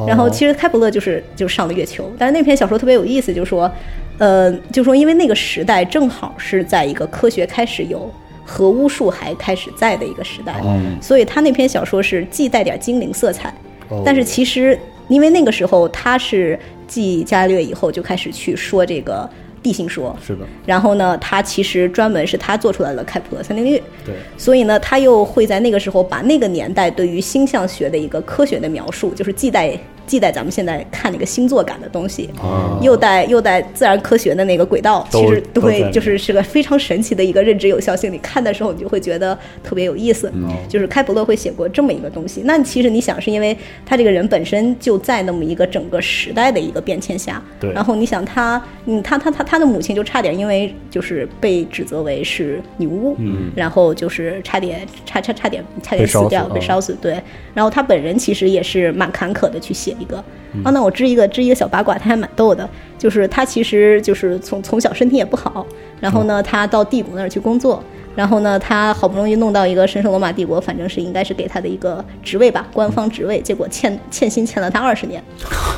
[0.06, 3.70] 然后其实开普勒就是就上了月球，但是那篇小说特别有意思，就是说，
[4.18, 8.10] 呃，就说因为那个时代正好是在一个科学开始有
[8.44, 10.60] 核巫术还开始在的一个时代，
[11.00, 13.52] 所以他那篇小说是既带点精灵色彩，
[13.88, 14.02] 哦。
[14.04, 14.78] 但是其实
[15.08, 19.28] 因为那个时候他是继伽利略以后就开始去说这个
[19.62, 38.12] 地心说，是的，然后呢，他其实专门是他做出来了开普勒三定律，对，所以呢，他又会在那个时候把那个年代对于星象学的一个科学的描述，就是既带既带咱们现在看那个星座感的东西，啊又带又带自然科学的那个轨道，其实都在里面会就是是个非常神奇的一个认知有效性。
[38.12, 40.30] 你看的时候，你就会觉得特别有意思。
[40.34, 42.42] 嗯就是开普勒会写过这么一个东西。
[42.44, 56.96] 那其实你想，是因为他这个人本身就在那么一个整个时代的一个变迁下，对然后你想他，嗯，他他他他的母亲就差点因为就是被指责为是女巫，嗯，然后就是差点差差差点差点死掉，被烧死。
[57.00, 57.20] 对，
[57.54, 60.22] 然后他本人其实也是蛮坎坷的去写一个。
[60.52, 65.64] 嗯啊，那我知一个知一个小八卦，他还蛮逗的，就是他其实就是从从小身体也不好，
[66.00, 67.82] 然后嗯呢，他到帝国那儿去工作。
[68.16, 73.40] 然后呢，他好不容易弄到一个神圣罗马帝国，反正是应该是给他的一个职位吧，官方职位。
[73.40, 75.22] 结果欠欠薪欠了他二十年，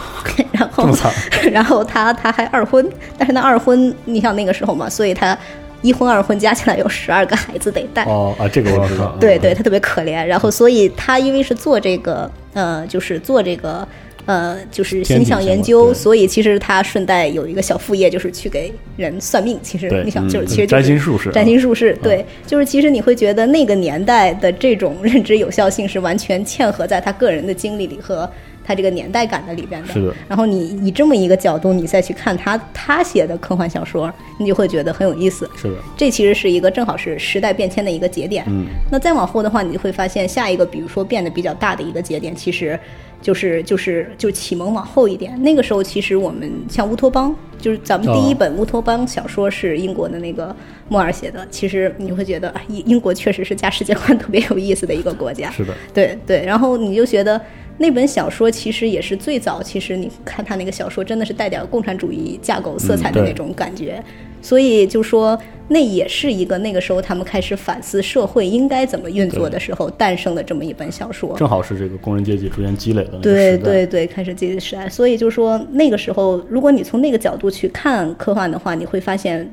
[0.50, 0.88] 然后
[1.52, 5.36] 然后他他还二婚，但是那二婚，你想那个时候嘛，所以他
[5.82, 8.04] 一婚二婚加起来有十二个孩子得带。
[8.04, 10.24] 哦啊，这个我知道，对对，他特别可怜。
[10.24, 13.86] 然后，所以他因为是做这个，呃，就是做这个，
[14.26, 19.58] 呃，就是星象研究，所以其实他顺带有一个小副业，就是去给人算命。
[19.62, 28.28] 其实你想，就是嗯其实就占星术士啊占星术士，对，就是其实你会觉得那个年代的这种认知有效性是完全嵌合在他个人的经历里和。
[28.64, 34.08] 他这个年代感的里边的，是的然后你以这么一个角度，你再去看他他写的科幻小说，
[34.38, 35.50] 你就会觉得很有意思。
[35.56, 38.44] 是的，这其实是一个正好是时代变迁的一个节点。
[38.46, 42.78] 嗯，那再往后的话，你就会发现下一个，比如说变得比较大的一个节点，其实
[43.22, 45.40] 就是就是就启蒙往后一点。
[45.42, 50.54] 那个时候，其实我们像乌托邦，就是咱们第一本乌托邦小说是英国的那个
[50.88, 51.46] 莫尔写的。
[51.50, 55.50] 其实你会觉得，啊英英国确实是加世界观 特别有意思的一个国家。
[55.50, 57.40] 是的，对对，然后你就觉得
[57.78, 64.02] 那本小说其实也是最早，其实你看他那个小说真的是带点共产主义架构色彩的那种感觉，
[64.42, 65.38] 所以就说
[65.68, 71.34] 那也是一个那个时候他们开始反思社会应该怎么运作的时候诞生的这么一本小说。
[71.38, 79.50] 正好是这个工人阶级逐渐积累的那个对对对，开始这个时代，所以就说那个时候，如果你从那个角度去看科幻的话，你会发现，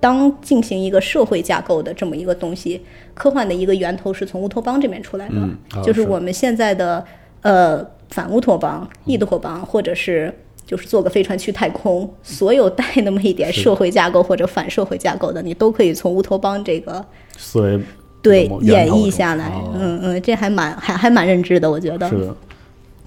[0.00, 2.80] 当进行一个社会架构的这么一个东西，
[3.12, 5.36] 科幻的一个源头是从乌托邦这边出来的，
[5.78, 7.04] 啊就是我们现在的
[7.42, 10.32] 呃反乌托邦、异托邦，或者是。
[10.66, 17.04] 就是坐个飞船去太空，所有带那么一点社会架构或者反社会架构的，你都可以从乌托邦这个
[17.36, 17.80] 思维
[18.22, 19.48] 对演绎下来。
[19.48, 22.08] 哦嗯嗯，这还蛮还还蛮认知的，我觉得。
[22.08, 22.36] 是的，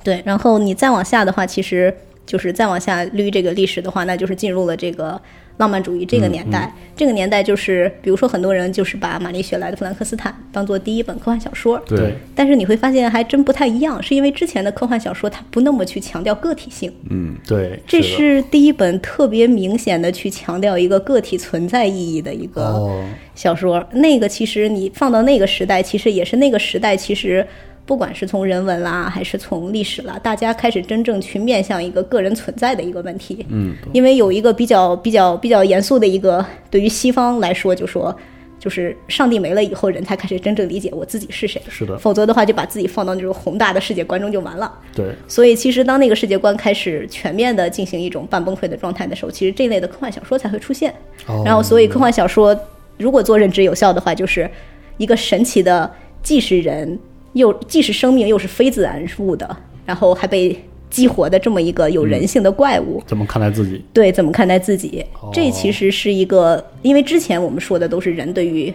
[0.04, 1.94] 对，然后你再往下的话，其实
[2.28, 5.20] 就是再往下捋这个历史的话，那就是进入了这个
[5.58, 6.72] 浪漫主义这个年代。
[6.96, 22.64] 这个年代就是，比如说很多人就是把玛丽雪莱的《弗兰克斯坦》当做第一本科幻小说，对，但是你会发现还真不太一样，是因为之前的科幻小说它不那么去强调个体性，嗯，对，这是第一本特别明显的去强调一个个体存在意义的一个。
[22.64, 23.06] 哦，
[23.36, 27.46] 小说，那个其实你放到那个时代，其实也是那个时代，其实
[27.88, 33.46] 不管是从人文啦，还是从历史啦，大家开始真正去面向一个个人存在的一个问题。
[33.50, 38.14] 嗯，因为有一个比较比较比较严肃的一个，对于西方来说，就说
[38.60, 41.62] 就是上帝没了以后，人才开始真正理解我自己是谁。
[41.70, 44.70] 是的，否则的话，就把自己放到那种宏大的世界观中就完了。
[44.94, 50.94] 对，所以，其实当那个世界观开始全面的进行一种半崩溃的状态的时候，其实这类的科幻小说才会出现。
[51.28, 52.54] 哦然后，所以科幻小说
[52.98, 54.50] 如果做认知有效的话，就是
[54.98, 55.90] 一个神奇的，
[56.22, 57.00] 既是人
[57.38, 60.58] 又既是生命又是非自然物的，然后还被
[60.90, 63.02] 激活的这么一个有人性的怪物。
[63.06, 63.84] 怎么看待自己？
[63.94, 65.06] 对，怎么看待自己？
[65.22, 68.74] 哦这其实是一个，因为之前我们说的都是人对于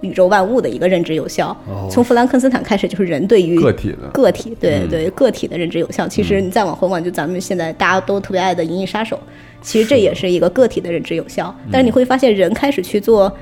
[0.00, 6.08] 宇宙万物的一个认知有效，哦从弗兰肯斯坦开始就是人对于个体的个体，对对个体的认知有效。
[6.08, 9.16] 其实你再往回望，就咱们现在大家都特别爱的《银翼杀手》，
[9.60, 11.54] 其实这也是一个个体的认知有效。
[11.70, 13.32] 但是你会发现，人开始去做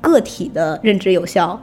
[0.00, 1.60] 个体的认知有效。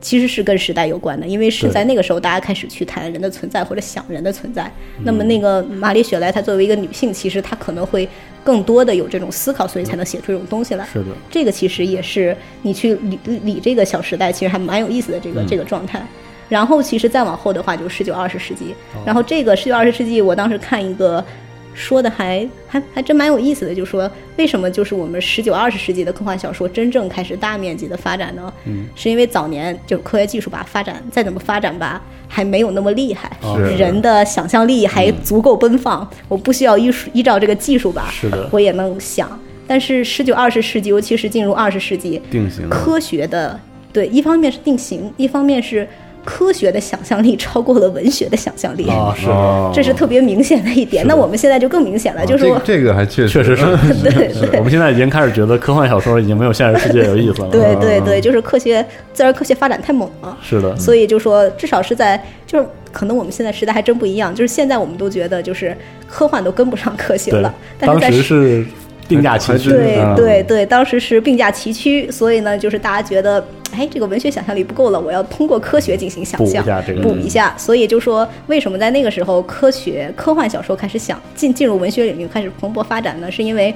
[0.00, 4.70] 其实是跟时代有关的，因为是在那个时候，大家开始去谈人的存在或者想人的存在。
[5.04, 8.08] 那么，那个玛丽雪莱她作为一个女性，其实她可能会
[8.42, 10.86] 更多的有这种思考，所以才能写出这种东西来。
[10.92, 16.02] 是的，这个其实也是你去理理这个小时代，其实还蛮有意思的这个、嗯这个状态。
[16.48, 18.74] 然后其实再往后的话，就是十九二十世纪。
[18.94, 21.24] 哦然后这个十九二十世纪，我当时看一个
[21.72, 28.52] 说的还还还真蛮有意思的，就是说为什么就是我们十九二十世纪的科幻小说真正开始大面积的发展呢？
[28.66, 33.30] 嗯，是因为早年就是科学技术吧发展再怎么发展吧，还没有那么厉害，
[33.78, 38.48] 人的想象力还足够奔放，我不需要依依照这个技术吧，是的。
[38.52, 39.38] 我也能想。
[39.66, 43.58] 但是十九二十世纪，尤其是进入二十世纪，定型科学的
[43.92, 45.86] 对，一方面是定型，一方面是
[46.24, 49.26] 科学的想象力超过了文学的想象力，啊，是。
[49.74, 51.06] 这是特别明显的一点。
[51.06, 53.64] 那我们现在就更明显了，就是说，这这个还确实确实是，
[54.02, 54.58] 对对。
[54.58, 57.48] 我们现在已经开始觉得科幻小说已经没有现实世界有意思了。
[57.48, 60.36] 对对对，就是科学自然科学发展太猛了。
[60.42, 68.66] 是的，所以就说，至少是在就是可能我们现在时代还真不一样，就是现在我们都觉得就是科幻都跟不上科学了，，但是当在时是
[69.10, 77.52] 定价齐驱，对嗯对对，当时是并驾齐驱，所以呢，就是大家觉得，哎，这个文学想象力不够了，我要通过科学进行想补一象，下这个补一下。
[77.58, 83.30] 所以就说，为什么在那个时候，科学科幻小说开始想进进入文学领域开始蓬勃发展呢？
[83.30, 83.74] 是因为。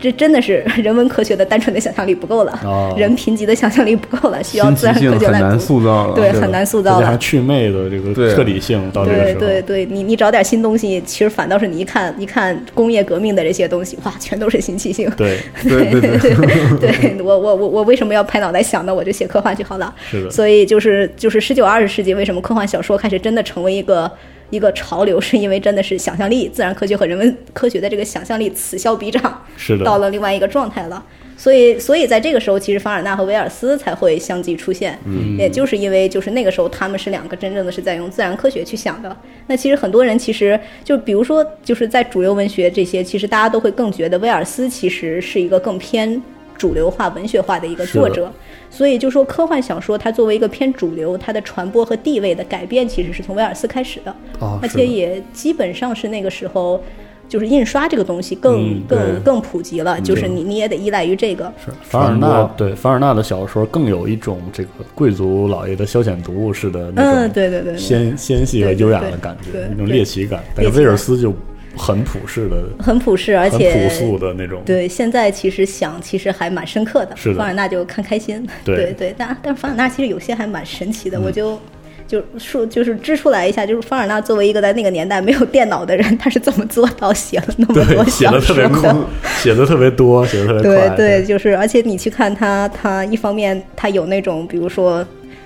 [0.00, 5.58] 这真的是 人文科学的单纯的想象力不够了，哦人贫瘠的想象力不够了，需要自然科性很难学来补。
[5.58, 6.14] 塑造了。
[6.14, 15.10] 对很难塑造了再加上祛魅的这个对彻底性到这个对时候，对对，你你找点新东西，其实反倒是你一看一看工业革命的这些东西，哇，全都是新奇性。
[15.16, 16.34] 对对对对
[16.78, 18.94] 对我我我我为什么要拍脑袋想呢？
[18.94, 19.94] 我就写科幻就好了。
[20.10, 24.10] 是的所以就是就是十九二十世纪，为什么科幻小说开始真的成为一个
[24.50, 31.04] 一个潮流， 是因为真的是想象力、自然科学和人文科学的这个想象力此消彼长，是的到了另外一个状态了。
[31.36, 39.14] 所以，所以在这个时候，其实凡尔纳和威尔斯才会相继出现，嗯，也就是因为就是那个时候他们是两个真正的是在用自然科学去想的。
[39.48, 46.22] 那其实很多人其实就比如说就是在主流文学这些，其实大家都会更觉得威尔斯其实是一个更偏
[46.56, 48.32] 主流化、文学化的一个作是者。
[48.74, 54.14] 所以就说科幻小说它作为一个偏主流，它的传播和地位的改变其实是从威尔斯开始的，
[54.60, 56.82] 而且也基本上是那个时候。
[57.26, 70.44] 就是印刷这个东西更、嗯更更普及了，就是你你也得依赖于这个，是凡尔纳对凡尔纳的小说更有一种这个贵族老爷的消遣读物式的那嗯，种对对对对，纤纤细和优雅的感觉，那种猎奇感。
[70.54, 71.32] 但是猎奇感威尔斯就
[71.76, 74.62] 很普世的、很普世，而且朴素的那种。
[74.64, 77.16] 对，现在其实想，其实还蛮深刻的。
[77.16, 81.58] 是的凡尔纳就看开心，对嗯对对，但但是凡尔纳其实有些还蛮神奇的，我就。
[82.06, 88.94] 就说就是支出来一下，就是凡尔纳作为一个在那个年代没有电脑的人， 他是怎么做到写了那么多对，写小的特别说快，
[89.38, 90.96] 写的特别多，写的特别对快。
[90.96, 95.04] 对，就是而且你去看他，他一方面他有那种比如说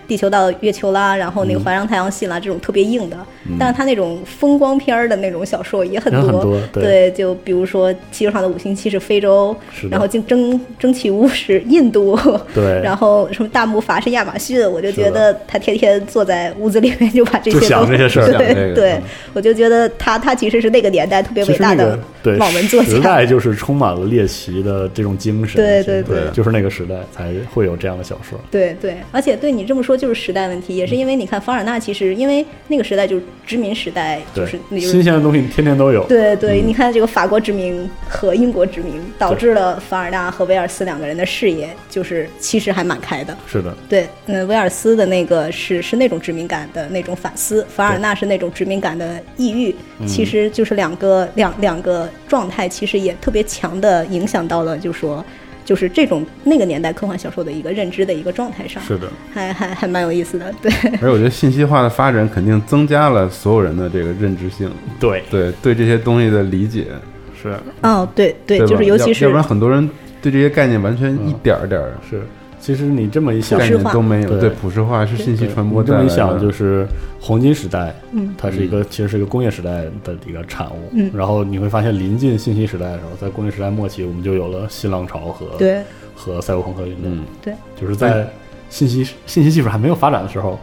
[0.08, 3.16] 地球到月球啦，然后那嗯个环绕太阳系啦、这种特别硬的，
[3.58, 6.44] 但是他那种风光片儿的那种小说也很多。
[6.72, 9.54] 对对，就比如说地球上的五星期是非洲
[9.90, 12.18] 然后蒸蒸蒸汽屋是印度，
[12.54, 19.02] 对然后什么大木筏是亚马逊，我就觉得他天天坐在屋子里面就把这些都想这些事儿对对嗯，
[19.34, 23.16] 我就觉得他他其实是那个年代特别伟大的个对网文作家时家。
[23.16, 25.56] 代就是充满了猎奇的这种精神。
[25.56, 28.38] 对对对就是那个时代才会有这样的小说。
[28.50, 36.04] 对对，而且对你这么说就是时代问题，也是因为你看凡尔纳，其实因为那个时代就是殖民时代，就是那就新鲜的东西天天都有。
[36.06, 43.34] 对对，你看这个法国殖民和英国殖民，导致了凡尔纳和威尔斯两个人的视野就是其实还蛮开的。
[43.50, 49.74] 是的，对，嗯，威尔斯的那个是是那种殖民感的那种反思，凡尔纳是那种殖民感的抑郁，
[50.06, 55.24] 其实就是两个两两个状态，其实也特别强的影响到了，就说
[55.68, 60.72] 就是这种那个年代科幻小说的一个认知的一个状态上，是的，还还还蛮有意思的，对。
[60.92, 66.86] 而且我觉得信息化的发展肯定增加了所有人的这个认知性，对，对对这些东西的理解，
[67.42, 69.86] 是哦，对对，对就是尤其是要要不然很多人
[70.22, 72.22] 对这些概念完全一点儿点儿是。
[72.68, 74.40] 其实你这么一想概，念都没有，对。
[74.40, 75.96] 对普世化是信息传播你这。
[75.96, 76.86] 么一想，就是
[77.18, 78.34] 黄金时代，嗯。
[78.36, 80.90] 它是一个其实是一个工业时代的一个产物。
[80.92, 81.10] 嗯。
[81.14, 85.80] 然后你会发现，临近信息时代的时候，在工业时代末期，我们就有了新浪潮和对。
[86.14, 87.10] 和赛博朋克运动。
[87.10, 87.54] 嗯，对。
[87.80, 88.28] 就是在
[88.68, 90.60] 信息信息技术还没有发展的时候，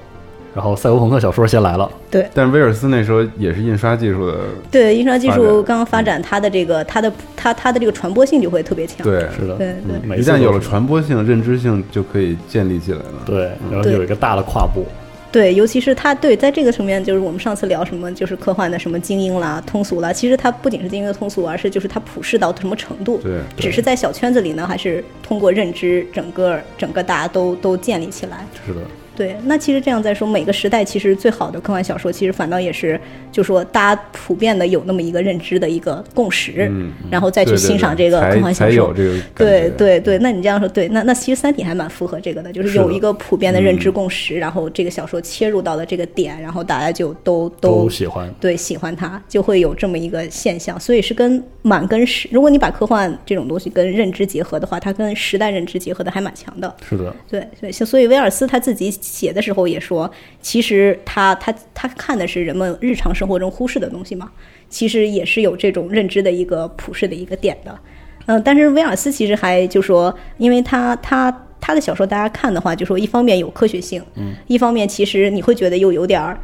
[0.56, 1.88] 然后赛博朋克小说先来了。
[2.10, 4.38] 对但威尔斯那时候也是印刷技术的，
[4.72, 9.06] 对，印刷技术刚刚发展，它的这个它的它它的这个传播性就会特别强。
[9.06, 13.24] 对，是的，对对嗯一旦有了传播性、认知性，就可以建立起来了。
[13.26, 14.86] 对，然后有一个大的跨步。
[15.32, 23.20] 对，尤其是它对在这个层面，就是我们上次聊什么，就是科幻的什么精英啦、通俗啦，其实它不仅是精英的通俗，而是就是它普世到什么程度。
[23.22, 28.48] 对，只是在小圈子里呢，还是通过认知，整个整个大家都都建立起来。
[28.66, 28.80] 是的，
[29.16, 33.00] 对，那其实这样再说，每个时代其实最好的科幻小说，其实反倒也是，
[33.32, 38.70] 就说大家普遍的有那么一个认知的一个共识，嗯然后再去欣赏这个科幻小说。
[38.70, 48.34] 才有这个对对对，那你这样说对，那那其实《三体》还蛮符合这个的，就是有一个普遍的认知嗯共识，然后这个小说切入到了这个点，然后大家就都都喜欢。
[48.42, 50.80] 对喜欢它，就会有这么一个现象。
[50.80, 56.76] 所以是跟满跟时，如果你把科幻这种东西跟认知结合的话，它跟时代认知结合的还蛮强的。
[56.88, 60.10] 是的，对对，所所以威尔斯他自己写的时候也说，
[60.42, 64.32] 其实他他他看的是人们日常生活中忽视的东西嘛，
[64.70, 67.78] 其实也是有这种认知的一个普世的一个点的。
[68.26, 71.32] 嗯、但是威尔斯其实还就说，因为他他
[71.62, 76.38] 他的小说大家看的话，就说一方面有科学性，嗯，一方面其实你会觉得又有点儿。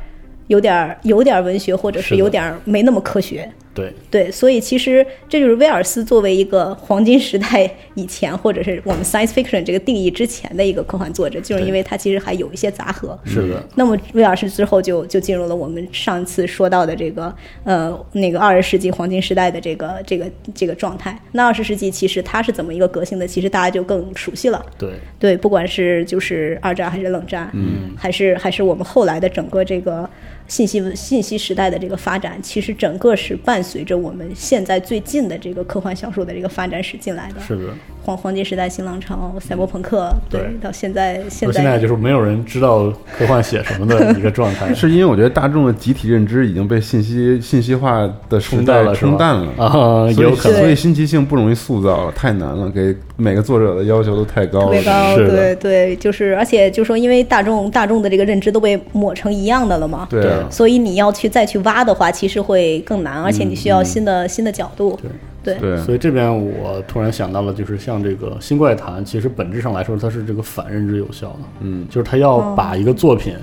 [0.47, 13.17] 有点儿有点儿文学，或者是有点儿没那么科学，对，对，所以其实这就是威尔斯作为一个黄金时代以前，或者是我们 science fiction 这个定义之前的一个科幻作者，就是因为他其实还有一些杂合。
[13.23, 21.17] 是的，那么威尔斯之后就就进入了我们上次说到的这个呃那个二十世纪黄金时代的这个这个这个状态。
[21.31, 24.65] 那二十世纪其实它是怎么一个革新的，其实大家就更熟悉了。
[24.77, 30.09] 对，对，不管是就是二战还是冷战，嗯，还是还是我们后来的整个这个
[30.51, 37.39] 信息信息时代的这个发展，其实整个是伴随着我们现在最近的这个科幻小说的这个发展史进来的。
[37.39, 37.73] 是的。
[38.03, 40.57] 黄黄金时代、新浪潮、赛博朋克，对，对。
[40.61, 49.51] 到现在现在现在就是没有人知道科幻写什么的一个状态， 是因为我觉得大众的集体认知已经被信息信息化的时代冲淡了，冲淡了。
[49.57, 50.59] 啊，所以，有可能。
[50.59, 54.65] 所以新奇性不容易塑造了，太难了，给每个作者的要求都太高了。
[54.65, 65.11] 特别高，是对对，就是而且就说因为大众大众的这个认知都被抹成一样的了嘛，对啊，所以你要去再去挖的话，其实会更难，而且你需要新的、新的角度，对
[65.43, 73.33] 对，所以这边我突然想到了，就是像这个《新怪谈》，其实本质上来说，它是这个反认知有效的，嗯，就是他要把一个作品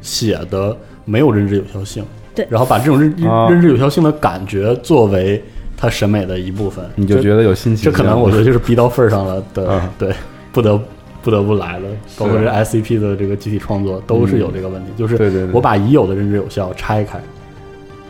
[0.00, 2.46] 写的没有认知有效性，对。
[2.48, 5.42] 然后把这种认啊认知有效性的感觉作为
[5.76, 7.84] 他审美的一部分，你就觉得有新奇。
[7.84, 10.14] 这可能我觉得就是逼到份儿上了的，啊对，
[10.52, 10.80] 不得
[11.24, 11.88] 不得不来了。
[12.16, 17.20] 包括这 SCP 的这个集体创作都是有这个问题，就是我把已有的认知有效拆开，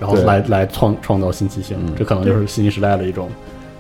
[0.03, 3.29] 然后来来创创造新奇性，嗯这可能就是信息时代的一种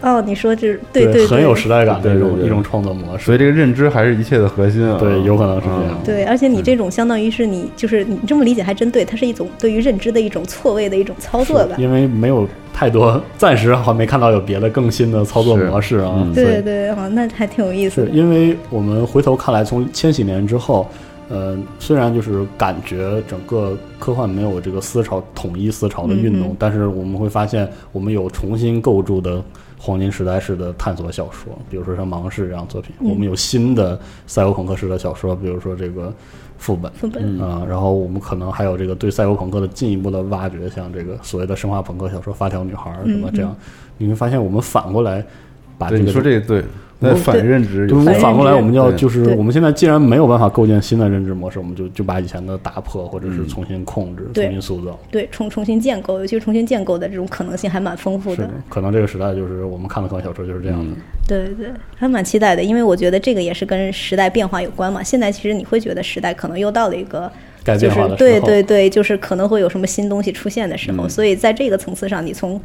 [0.02, 3.24] 哦，你说这对对很有时代感的一种一种创作模式。
[3.24, 4.98] 所以这个认知还是一切的核心啊。
[5.00, 11.74] 对有可能是这样嗯对，而且你这种相当于是你就是你这么理解还真对，它是一种对于认知的一种错位的一种操作吧。
[11.76, 16.24] 因为没有太多，暂时还没看到有别的更新的操作模式啊。
[16.32, 18.10] 对对，哦，那还挺有意思的。
[18.10, 20.88] 因为我们回头看来，从千禧年之后，
[21.32, 26.56] 呃，虽然就是感觉整个科幻没有这个思潮统一思潮的运动，嗯嗯。
[26.58, 29.42] 但是我们会发现，我们有重新构筑的
[29.78, 33.08] 黄金时代式的探索小说，比如说像《盲市》这样作品，嗯。
[33.08, 36.12] 我们有新的赛博朋克式的小说，比如说这个
[36.58, 36.92] 副本。
[36.92, 43.56] 副本，啊、然后我们可能还有这个对赛博朋克的进一步的挖掘，像这个所谓的生化朋克小说《发条女孩》什么嗯嗯这样，
[43.96, 45.24] 你会发现我们反过来
[45.78, 46.62] 把这，个你说这个对，
[47.03, 54.98] 那反认知有就是我反反过来，我们要就是我们现在既然没有办法构建新的认知模式，我们就就把以前的打破，或者是重新控制、对重新塑造。
[55.11, 60.94] 对，重重新建构，尤其是重新建构的这种可能性还蛮丰富的。，可能这个时代就是我们看的科幻小说就是这样的。
[61.26, 65.03] 对对，还蛮期待的，因为我觉得这个也是跟时代变化有关嘛。
[65.03, 67.30] 现在其实你会觉得时代可能又到了一个
[67.64, 72.61] 改变就是化的时候，对对对，就是可能会有什么新东西出现的时候，嗯所以在这个层次上，你从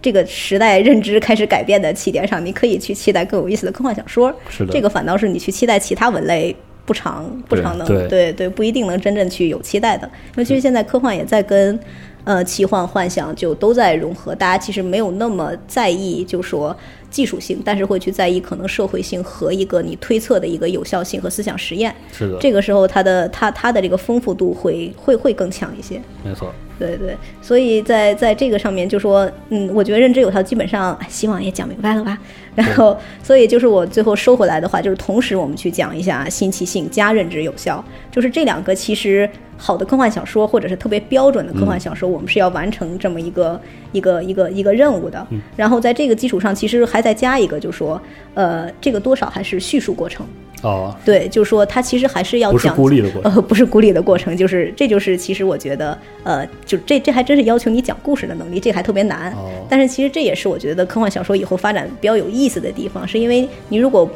[0.00, 4.32] 这个时代认知开始改变的起点上，你可以去期待更有意思的科幻小说。
[4.48, 6.54] 是的，这个反倒是你去期待其他文类
[6.86, 11.78] 不常不对常能对对对不一定能真正去有期待的，尤其是现在科幻也在跟
[12.24, 16.74] 呃奇幻幻想就都在融合，大家其实没有那么在意，就说
[17.10, 21.94] 技术性，但是会去在意可能社会性和一个你推测的一个有效性和思想实验。
[22.12, 26.00] 是的，这个时候它的它它的这个丰富度会会会更强一些。
[26.24, 26.54] 没错。
[26.78, 32.16] 对对，所以在在这个上面就说，嗯，我觉得认知有效，基本上哎希望也讲明白了吧。
[32.54, 43.60] 然后，所以就是我最后收回来的话，就是同时我们去讲一下新奇性加认知有效，就是这两个其实好的科幻小说或者是特别标准的科幻小说，我们是要完成这么一个
[43.92, 45.24] 一个一个一个任务的。
[45.56, 48.00] 然后在这个基础上，其实还再加一个，就说，
[48.34, 50.26] 呃，这个多少还是叙述过程。
[50.62, 53.32] 哦，对，就是说它其实还是要不是讲孤立的过程。
[53.32, 59.32] 呃，不是孤立的过程，就是这就是其实我觉得，呃，就这这还真是要求你讲故事的能力，这还特别难。
[59.32, 64.08] 哦但是其实这也是我觉得科幻小说以后发展比较有意思的地方，是因为你如果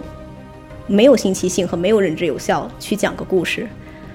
[0.86, 3.66] 没有新奇性和没有认知有效去讲个故事，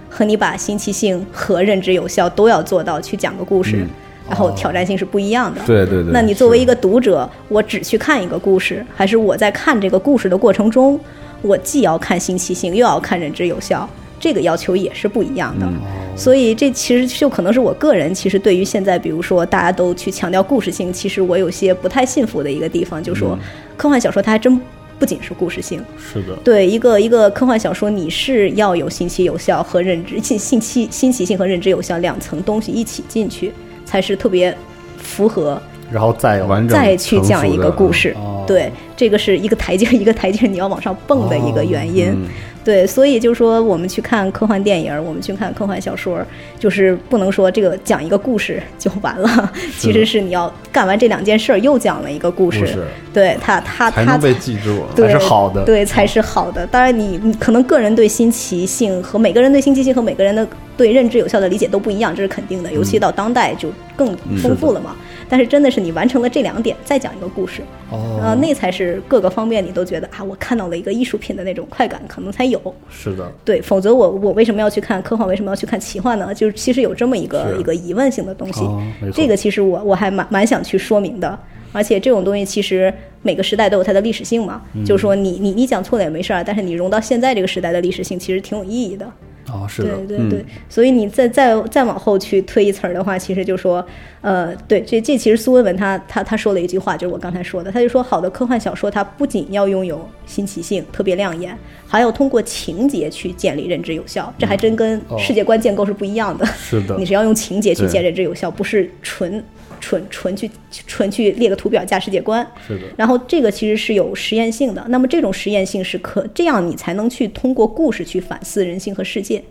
[0.09, 3.89] 和你把新奇性和认知有效都要做到去讲个故事，嗯
[4.29, 5.61] 然后挑战性是不一样的。
[5.65, 6.11] 对对对。
[6.11, 10.99] 那你作为一个读者，我只去看一个故事，还是我在看这个故事的过程中，
[11.41, 15.65] 我既要看新奇性，又要看认知有效，这个要求也是不一样的。
[15.65, 15.75] 嗯。
[16.15, 23.37] 所以这其实就可能是我个人其实对于现在，比如说大家都去强调故事性，其实我有些不太信服的一个地方，就是说
[23.77, 24.59] 科幻小说它还真
[24.97, 33.53] 不仅是故事性，是的，对一个一个科幻小说，你是要有新奇有效和认知信信息新奇性和认知有效两层东西一起进去，
[33.85, 34.57] 才是特别
[34.97, 35.61] 符合
[35.91, 38.15] 然后再完整再去讲一个故事。
[38.17, 42.09] 哦对，这个是一个台阶 一个台阶你要往上蹦的一个原因。
[42.09, 42.27] 嗯
[42.67, 46.19] 对，所以就说我们去看科幻电影，我们去看科幻小说，
[46.59, 52.77] 就是不能说这个讲一个故事就完了， 其实是你要干完这两件事儿，又讲了一个故事，
[53.13, 54.83] 对他他他才能被记住。
[54.93, 56.67] 对才是好的对，才是好的。
[56.67, 60.45] 当然你，你可能个人对新奇性和每个人对新奇性和每个人的
[60.75, 62.69] 对认知有效的理解都不一样，这是肯定的。
[62.73, 64.93] 尤其到当代就更丰富了嘛。
[65.29, 67.61] 但是真的是你完成了这两点，再讲一个故事，
[67.91, 72.61] 哦呃，那才是各个方面你都觉得啊，我看到了一个艺术品的那种快感，可能才有。
[72.89, 75.27] 是的，对，否则我我为什么要去看科幻？
[75.27, 76.33] 为什么要去看奇幻呢？
[76.33, 78.61] 就是其实有这么一个一个疑问性的东西。
[78.61, 78.81] 哦
[79.13, 81.37] 这个其实我我还蛮蛮想去说明的。
[81.73, 89.05] 而且这种东西其实每个时代都有它的历史性嘛，嗯就是说你你你讲错了也没事儿，但是你融到现在这个时代的历史性，其实挺有意义的。
[89.51, 93.85] 哦，是的，对对对，所以你再再再往后去推一词儿的话，其实就说，
[94.19, 105.17] 呃，对，这这其实苏文文他他他说了一句话，就是我刚才说的，他就说好的科幻小说它不仅要拥有新奇性，特别亮眼，还要通过情节去建立认知有效，这还真跟哦。
[105.17, 106.45] 世界观建构是不一样的。
[106.45, 106.97] 是的。
[106.97, 107.89] 你，是要用情节去对。
[107.89, 109.41] 建认知有效，不是纯
[109.87, 110.51] 纯纯去
[110.85, 112.45] 纯去列个图表架世界观。
[112.67, 119.41] 是的，然后这个其实是有实验性的，那么这种实验性是可这样你才能去通过故事去反思人性和世界。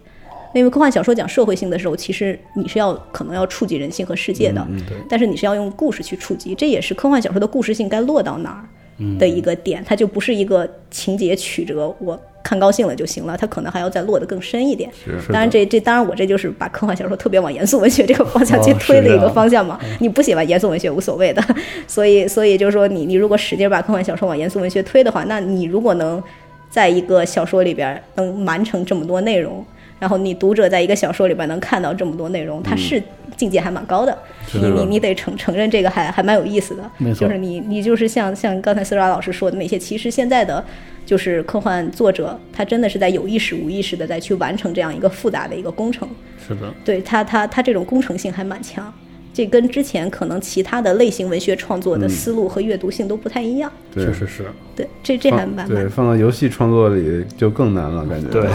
[0.54, 14.88] 因为科幻小说讲社会性的时候，其实你是要可能要触及人性和世界的，对但是你是要用故事去触及，这也是科幻小说的故事性该落到哪儿的一个点，它就不是一个情节曲折，我看高兴了就行了，他可能还要再落得更深一点。
[15.04, 19.80] 是当然这这当然我这就是把科幻小说特别往严肃文学这个方向去哦推的一个方向嘛。
[19.98, 21.42] 你不喜欢严肃文学无所谓的，
[21.88, 26.22] 所以所以就是说你你如果使劲把科幻小说往严肃文学推的话，那你如果能
[26.70, 29.64] 在一个小说里边能完成这么多内容。
[29.98, 33.02] 然后你读者在一个小说里边能看到这么多内容，它是
[33.34, 34.16] 境界还蛮高的。
[34.52, 36.82] 你你你得承承认这个还还蛮有意思的。
[36.98, 40.62] 没错就是你你就是像像刚才斯拉老师说的那些，其实现在的
[41.06, 46.06] 就是科幻作者，他真的是在有意识无意识的在去完成这样一个复杂的一个工程。
[46.46, 48.92] 是的，对他他他这种工程性还蛮强，
[49.32, 53.70] 这跟之前可能其他的类型文学创作的思路和阅读性都不太一样。
[53.94, 54.44] 对确实是，
[54.74, 58.46] 对，这这还蛮对放到游戏创作里就更难了，感觉对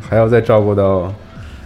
[0.00, 1.12] 还要再照顾到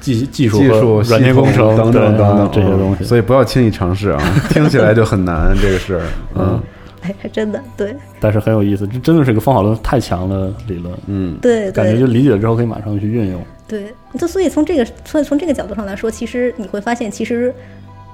[0.01, 6.03] 技技术技术、软件工程等等等等这些东西，所以不要轻易尝试啊，听起来就很难这个事儿。
[6.37, 6.61] 嗯
[7.03, 13.42] 哎，还 真的对但是很有意思，这真的是一个方法论太强的理论，嗯，对感觉就理解了之后可以马上去运用。
[13.66, 17.55] 对，就所以从这个所以从这个角度上来说，其实你会发现，其实。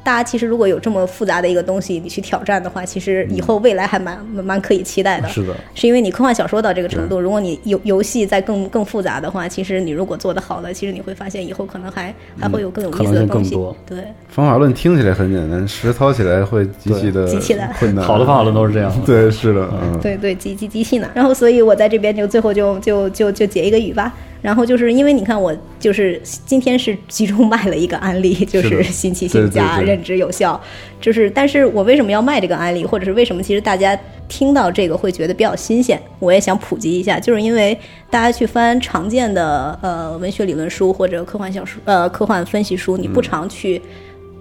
[0.07, 5.29] 大家其实如果有这么复杂的一个东西，你去挑战的话，其实以后未来还蛮蛮蛮可以期待的。
[5.29, 13.51] 是的，是因为你科幻小说到这个程度，如果你游游戏再更更复杂的话，其实你如果做得好了，其实你会发现以后可能还还会有更有意思的东西。
[13.51, 13.99] 更多对，
[14.29, 18.05] 方法论听起来很简单，实操起来会极其的 极其难困难。
[18.07, 18.93] 好的方法论都是这样。
[19.05, 21.11] 对，是的，嗯，对对，机机机器呢。
[21.15, 24.15] 然后，所以我在这边就最后就就就就结一个语吧。
[24.47, 30.61] 然后就是因为你看，我就是今天是集中卖了一个案例，就是 新奇性加认知有效，
[31.01, 36.01] 就是但是我为什么要卖这个案例，或者是为什么其实大家听到这个会觉得比较新鲜？
[36.21, 37.77] 我也想普及一下，就是因为
[38.09, 43.83] 大家去翻常见的呃文学理论书或者科幻小说呃科幻分析书，你不常去。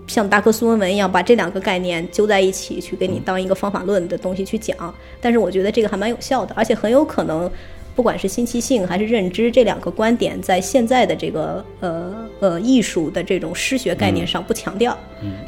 [0.08, 4.78] 像达克苏文文一样把这两个概念揪在一起，去给你当一个方法论的东西去讲。
[5.20, 7.50] 但是我觉得这个还蛮有效的，而且很有可能，
[7.96, 14.98] 不管是新奇性还是认知这两个观点，在现在的这个呃呃艺术的这种诗学概念上不强调。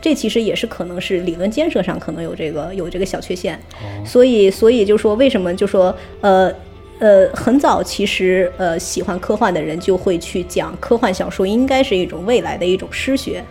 [0.01, 3.59] 这其实也是可能是理论建设上可能有这个有这个小缺陷。
[4.05, 6.51] 所以所以就说为什么就说呃。
[6.99, 13.43] 呃，很早其实呃喜欢科幻的人就会去讲科幻小说应该是一种未来的一种诗学，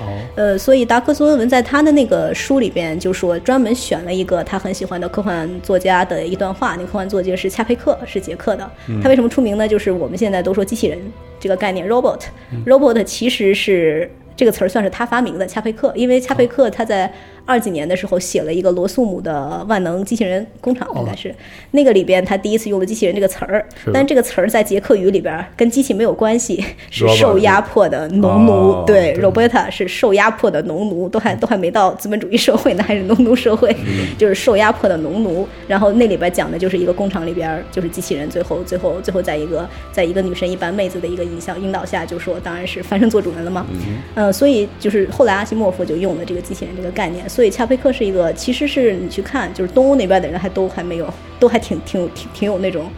[0.00, 6.76] 哦，呃，所以达克苏恩文在他的那个书里边就说，专门选了一个他很喜欢的科幻作家的一段话。
[6.76, 8.70] 那科幻作家是恰佩克，是捷克的。
[9.02, 9.66] 他为什么出名呢？
[9.66, 10.98] 就是我们现在都说机器人
[11.40, 12.20] 这个概念，robot。
[12.64, 15.92] robot 其实是这个词儿算是他发明的，恰佩克。
[15.96, 17.12] 因为恰佩克他在
[17.48, 21.34] 二几年的时候写了一个罗素姆的万能机器人工厂，应该是、
[21.70, 28.52] 那个里边他第一次用了机器人这个词儿，但这个词儿在捷克语里边跟机器没有关系，是受压迫的农奴。
[28.52, 33.74] 哦对对，Roberta 是受压迫的农奴，都还都还没到资本主义社会呢，还是农奴社会，
[34.18, 35.48] 就是受压迫的农奴。
[35.66, 43.66] 然后那里边讲的就是一个工厂里边，就是机器人最后最后最后在一个在一个女神一般妹子的一个影响引导下，就说当然是翻身做主人了嘛。
[44.14, 51.08] 嗯、所以就是后来阿西莫夫就用了这个机器人这个概念，所以恰佩克是一个，其实是你去看，就是东欧那边的人还都还没有，
[51.38, 52.90] 都还挺挺挺挺有那种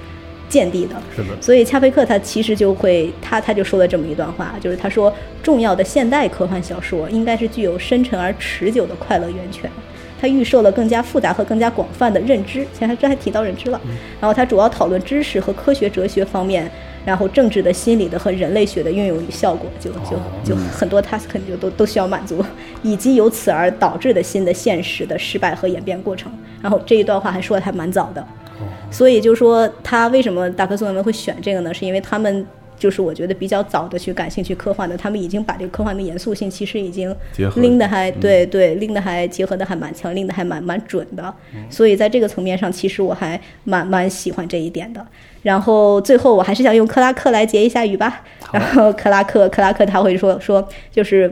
[0.48, 0.96] 见地的。
[1.14, 5.12] 是的，所以恰佩克他其实就会，他他就说了这么一段话，就是他说，
[5.42, 9.70] 重要的现代科幻小说应该是具有深沉而持久的快乐源泉。
[10.18, 13.78] 他预设了更加复杂和更加广泛的认知，前还这还提到认知了。
[14.18, 16.70] 然后他主要讨论知识和科学哲学方面
[17.04, 22.44] 然后政治的、心理的和人类学的运用与效果，就就就很多 task 就都都需要满足，
[22.82, 26.30] 以及由此而导致的新的现实的失败和演变过程。
[26.62, 28.26] 然后这一段话还说的还蛮早的，
[28.90, 31.72] 所以就说他为什么达克斯文文会选这个呢？
[31.72, 32.46] 是因为他们。
[32.80, 37.14] 就是我觉得比较早的去感兴趣科幻的，他们已经把这个科幻的严肃性其实已经
[37.56, 41.32] 拎的还对对拎的还结合的还蛮强，拎的还蛮蛮准的。
[41.68, 45.06] 所以在这个层面上，其实我还蛮蛮喜欢这一点的。
[45.42, 48.24] 然后最后我还是想用克拉克来结一下语吧。
[48.50, 51.30] 然后克拉克克拉克他会说说就是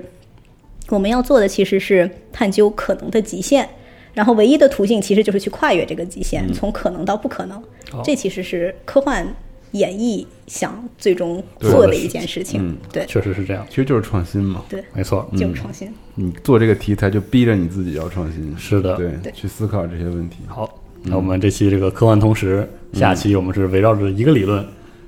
[0.91, 3.67] 我们要做的其实是探究可能的极限。
[4.15, 7.63] 然后唯一的途径其实就是去跨越这个极限，从可能到不可能。
[8.05, 9.27] 这其实是科幻
[9.73, 12.61] 演绎想最终做的一件事情。
[12.63, 14.63] 嗯对，确实是这样，其实就是创新嘛。
[14.69, 15.93] 对，没错，就是创新。
[16.15, 18.55] 你做这个题材就逼着你自己要创新。
[18.57, 20.39] 是的对，对去思考这些问题。
[20.47, 24.65] 好，那我们这期这个科幻通识，下期我们是围绕着一个理论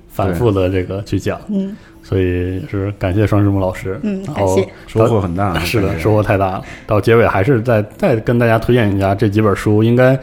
[0.08, 5.56] 反复的这个去讲，嗯所以是感谢双师木老师，嗯感谢收获很大。
[5.60, 6.64] 是的，收获太大了。
[6.86, 10.18] 到结尾还是再再跟大家推荐一下这几本书，应该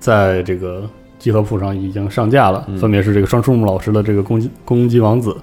[0.00, 5.36] 在这个集合铺上已经上架了，分别是这个双树木老师的这个攻击攻击王子，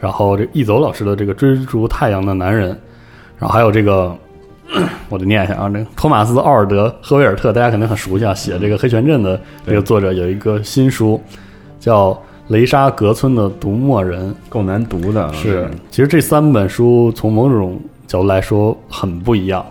[0.00, 2.68] 然后这易走老师的这个追逐太阳的男人，
[3.38, 4.16] 然后还有这个。
[5.10, 11.20] 我得念一下啊，这个托马斯·奥尔德·赫维尔特，大家肯定很熟悉啊，写这个《黑泉镇》的这个作者有一个新书，
[11.78, 12.12] 叫
[12.48, 15.30] 《雷沙格村的读墨人》，够难读的啊。
[15.34, 19.64] 是，其实这三本书从某种角度来说很不一样，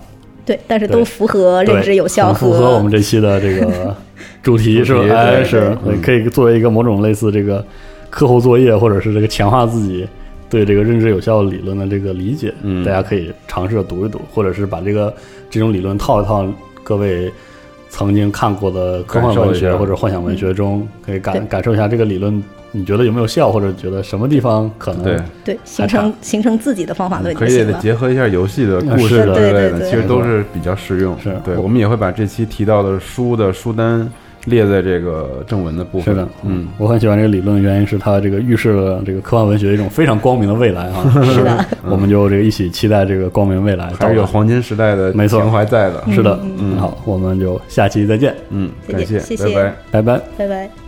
[0.46, 3.96] 对，但是都符合认知有效很符合我们这期的这个
[4.44, 7.66] 主题，是吧哎，是，可以作为一个某种类似这个
[8.12, 10.08] 课后作业，或者是这个强化自己
[10.50, 15.12] 对这个认知有效理论的这个理解，嗯大家可以尝试着读一读，或者是把这个
[15.50, 16.46] 这种理论套一套
[16.84, 17.32] 各位。
[17.96, 27.64] 曾经看过的科幻文学或者幻想文学中，可以感感受一下这个理论，你觉得有没有效，或者觉得什么地方可能对，对形成形成自己的方法论可以。
[27.80, 31.16] 结合一下游戏的故事之类的，对对对其实都是比较实用。
[31.20, 34.12] 是对，我们也会把这期提到的书的书单
[34.46, 36.14] 列在这个正文的部分。
[36.14, 41.10] 是的，嗯，我很喜欢这个理论的原因是它这个预示了这个科幻文学一种非常光明的未来啊。
[41.24, 43.92] 是的，我们就这个一起期待这个光明未来。
[44.00, 46.04] 还是有黄金时代的没错情怀在的。
[46.12, 49.74] 是的，嗯好，我们就下期再见，嗯，感谢，谢谢拜拜。
[49.92, 50.22] 拜拜。
[50.38, 50.83] 拜拜。